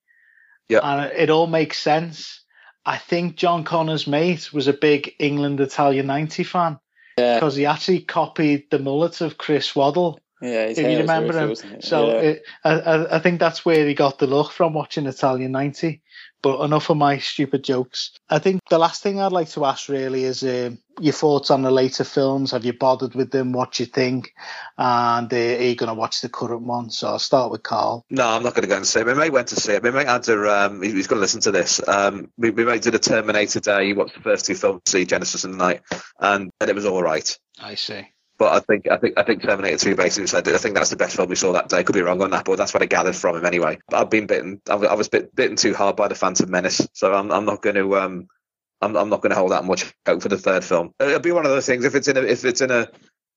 [0.69, 0.81] Yeah.
[0.83, 2.45] And it all makes sense.
[2.87, 6.79] I think John Connor's mate was a big England Italia 90 fan.
[7.19, 7.35] Yeah.
[7.35, 10.21] Because he actually copied the mullet of Chris Waddle.
[10.41, 11.81] Yeah, if you remember him.
[11.81, 12.21] So yeah.
[12.21, 16.01] it, I, I think that's where he got the look from watching Italia 90.
[16.41, 18.13] But enough of my stupid jokes.
[18.31, 20.71] I think the last thing I'd like to ask really is uh,
[21.01, 22.53] your thoughts on the later films.
[22.53, 23.53] Have you bothered with them?
[23.53, 24.35] What do you think?
[24.77, 26.91] And uh, are you going to watch the current one?
[26.91, 28.05] So I'll start with Carl.
[28.11, 29.07] No, I'm not going to go and see it.
[29.07, 29.83] My mate went to see it.
[29.83, 31.87] My mate had to, um, he's going to listen to this.
[31.87, 33.87] Um, my, my mate did a Terminator day.
[33.87, 35.83] He watched the first two films, see Genisys and the night,
[36.21, 37.37] and, and it was all right.
[37.61, 38.07] I see.
[38.39, 40.97] But I think I think I think Terminator 2 basically said I think that's the
[40.97, 41.83] best film we saw that day.
[41.83, 43.79] Could be wrong on that, but that's what I gathered from him anyway.
[43.89, 44.61] But I've been bitten.
[44.71, 47.77] I was bit, bitten too hard by the Phantom Menace, so I'm I'm not going
[47.77, 48.29] to um
[48.81, 50.95] I'm I'm not going to hold that much hope for the third film.
[51.01, 52.89] It'll be one of those things if it's in a if it's in a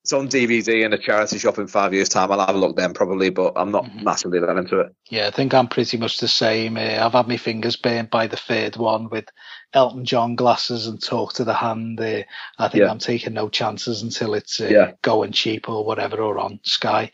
[0.04, 2.32] it's on DVD in a charity shop in five years' time.
[2.32, 4.04] I'll have a look then probably, but I'm not mm-hmm.
[4.04, 4.96] massively that into it.
[5.10, 6.78] Yeah, I think I'm pretty much the same.
[6.78, 9.26] I've had my fingers burned by the third one with
[9.74, 12.00] Elton John glasses and talk to the hand.
[12.00, 12.24] Uh,
[12.58, 12.92] I think yeah.
[12.92, 14.92] I'm taking no chances until it's uh, yeah.
[15.02, 17.12] going cheap or whatever or on Sky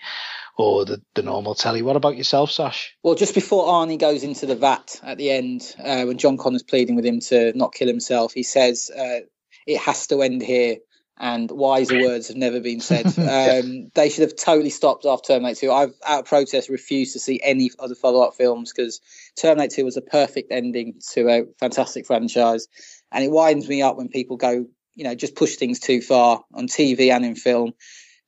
[0.58, 1.82] or the, the normal telly.
[1.84, 2.96] What about yourself, Sash?
[3.04, 6.64] Well, just before Arnie goes into the vat at the end, uh, when John Connor's
[6.64, 9.20] pleading with him to not kill himself, he says, uh,
[9.68, 10.78] it has to end here
[11.20, 13.06] and wiser words have never been said.
[13.28, 15.72] Um, they should have totally stopped after Terminator 2.
[15.72, 19.00] I've, out of protest, refused to see any other follow up films because
[19.40, 22.68] Terminator 2 was a perfect ending to a fantastic franchise.
[23.12, 24.66] And it winds me up when people go,
[24.96, 27.74] you know, just push things too far on TV and in film.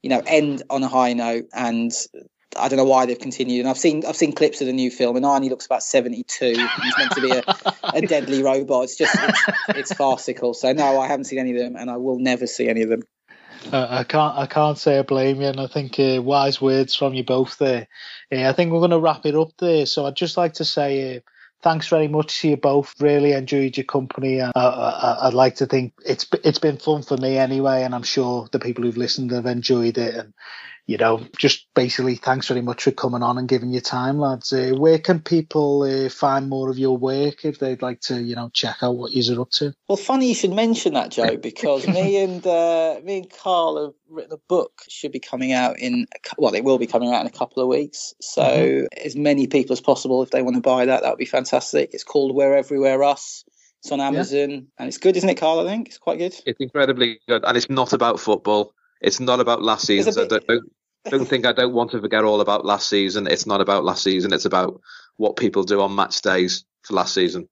[0.01, 1.91] You know, end on a high note and
[2.57, 3.61] I don't know why they've continued.
[3.61, 6.23] And I've seen I've seen clips of the new film, and Arnie looks about seventy
[6.23, 6.53] two.
[6.53, 7.43] He's meant to be a,
[7.93, 8.85] a deadly robot.
[8.85, 10.53] It's just it's, it's, farcical.
[10.53, 12.89] So no, I haven't seen any of them, and I will never see any of
[12.89, 13.03] them.
[13.71, 16.95] Uh, I can't I can't say I blame you, and I think uh, wise words
[16.95, 17.87] from you both there.
[18.31, 19.85] Uh, I think we're going to wrap it up there.
[19.85, 21.17] So I'd just like to say.
[21.17, 21.19] Uh,
[21.61, 22.95] thanks very much to you both.
[23.01, 24.41] Really enjoyed your company.
[24.41, 28.47] I, would like to think it's it's been fun for me anyway, and I'm sure
[28.51, 30.15] the people who've listened have enjoyed it.
[30.15, 30.33] And
[30.89, 34.51] you know, just basically thanks very much for coming on and giving your time, lads.
[34.51, 38.35] Uh, where can people uh, find more of your work if they'd like to, you
[38.35, 39.71] know, check out what you're up to?
[39.87, 43.93] Well, funny you should mention that, Joe, because me and uh, me and Carl have
[44.09, 44.81] written a book.
[44.87, 46.07] Should be coming out in
[46.39, 48.15] well, it will be coming out in a couple of weeks.
[48.19, 49.05] So mm-hmm.
[49.05, 51.91] as many people as possible, if they want to buy that, that would be fantastic.
[51.93, 53.45] It's called We're Everywhere Us.
[53.83, 54.61] It's on Amazon, yeah.
[54.79, 55.59] and it's good, isn't it, Carl?
[55.59, 56.33] I think it's quite good.
[56.47, 58.73] It's incredibly good, and it's not about football.
[59.01, 60.27] It's not about last season.
[60.27, 60.43] Bit,
[61.05, 63.27] don't think I don't want to forget all about last season.
[63.27, 64.33] It's not about last season.
[64.33, 64.81] It's about
[65.17, 67.47] what people do on match days for last season.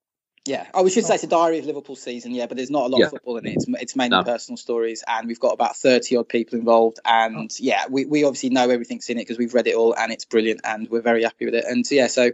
[0.46, 0.66] Yeah.
[0.74, 2.32] I Oh, we should say it's a diary of Liverpool season.
[2.32, 3.06] Yeah, but there's not a lot yeah.
[3.08, 3.56] of football in it.
[3.56, 4.24] It's, it's mainly no.
[4.24, 7.00] personal stories, and we've got about thirty odd people involved.
[7.04, 7.56] And oh.
[7.60, 10.26] yeah, we, we obviously know everything's in it because we've read it all, and it's
[10.26, 11.66] brilliant, and we're very happy with it.
[11.68, 12.32] And so, yeah, so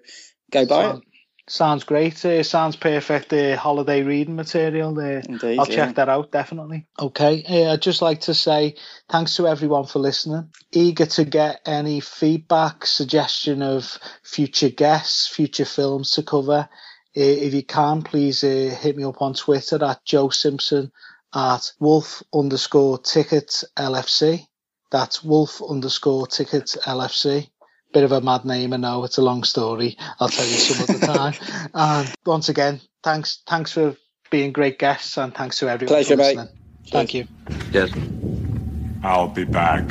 [0.52, 1.04] go buy so, it.
[1.48, 2.24] Sounds great.
[2.24, 3.34] Uh, sounds perfect.
[3.34, 5.22] Uh, holiday reading material there.
[5.28, 5.76] Indeed, I'll yeah.
[5.76, 6.86] check that out definitely.
[6.98, 7.44] Okay.
[7.44, 8.76] Uh, I'd just like to say
[9.10, 10.50] thanks to everyone for listening.
[10.72, 16.70] Eager to get any feedback, suggestion of future guests, future films to cover.
[17.16, 20.94] Uh, if you can, please uh, hit me up on Twitter at Joe Simpson
[21.36, 24.48] at Wolf underscore ticket LFC.
[24.92, 27.50] That's Wolf underscore ticket LFC
[27.94, 29.98] bit of a mad name, I know it's a long story.
[30.20, 31.34] I'll tell you some other time.
[31.74, 33.96] and once again, thanks, thanks for
[34.30, 36.36] being great guests, and thanks to everyone Pleasure, for mate.
[36.36, 36.54] listening.
[36.92, 37.28] Thank you.
[37.72, 37.92] Yes.
[39.04, 39.90] I'll be back.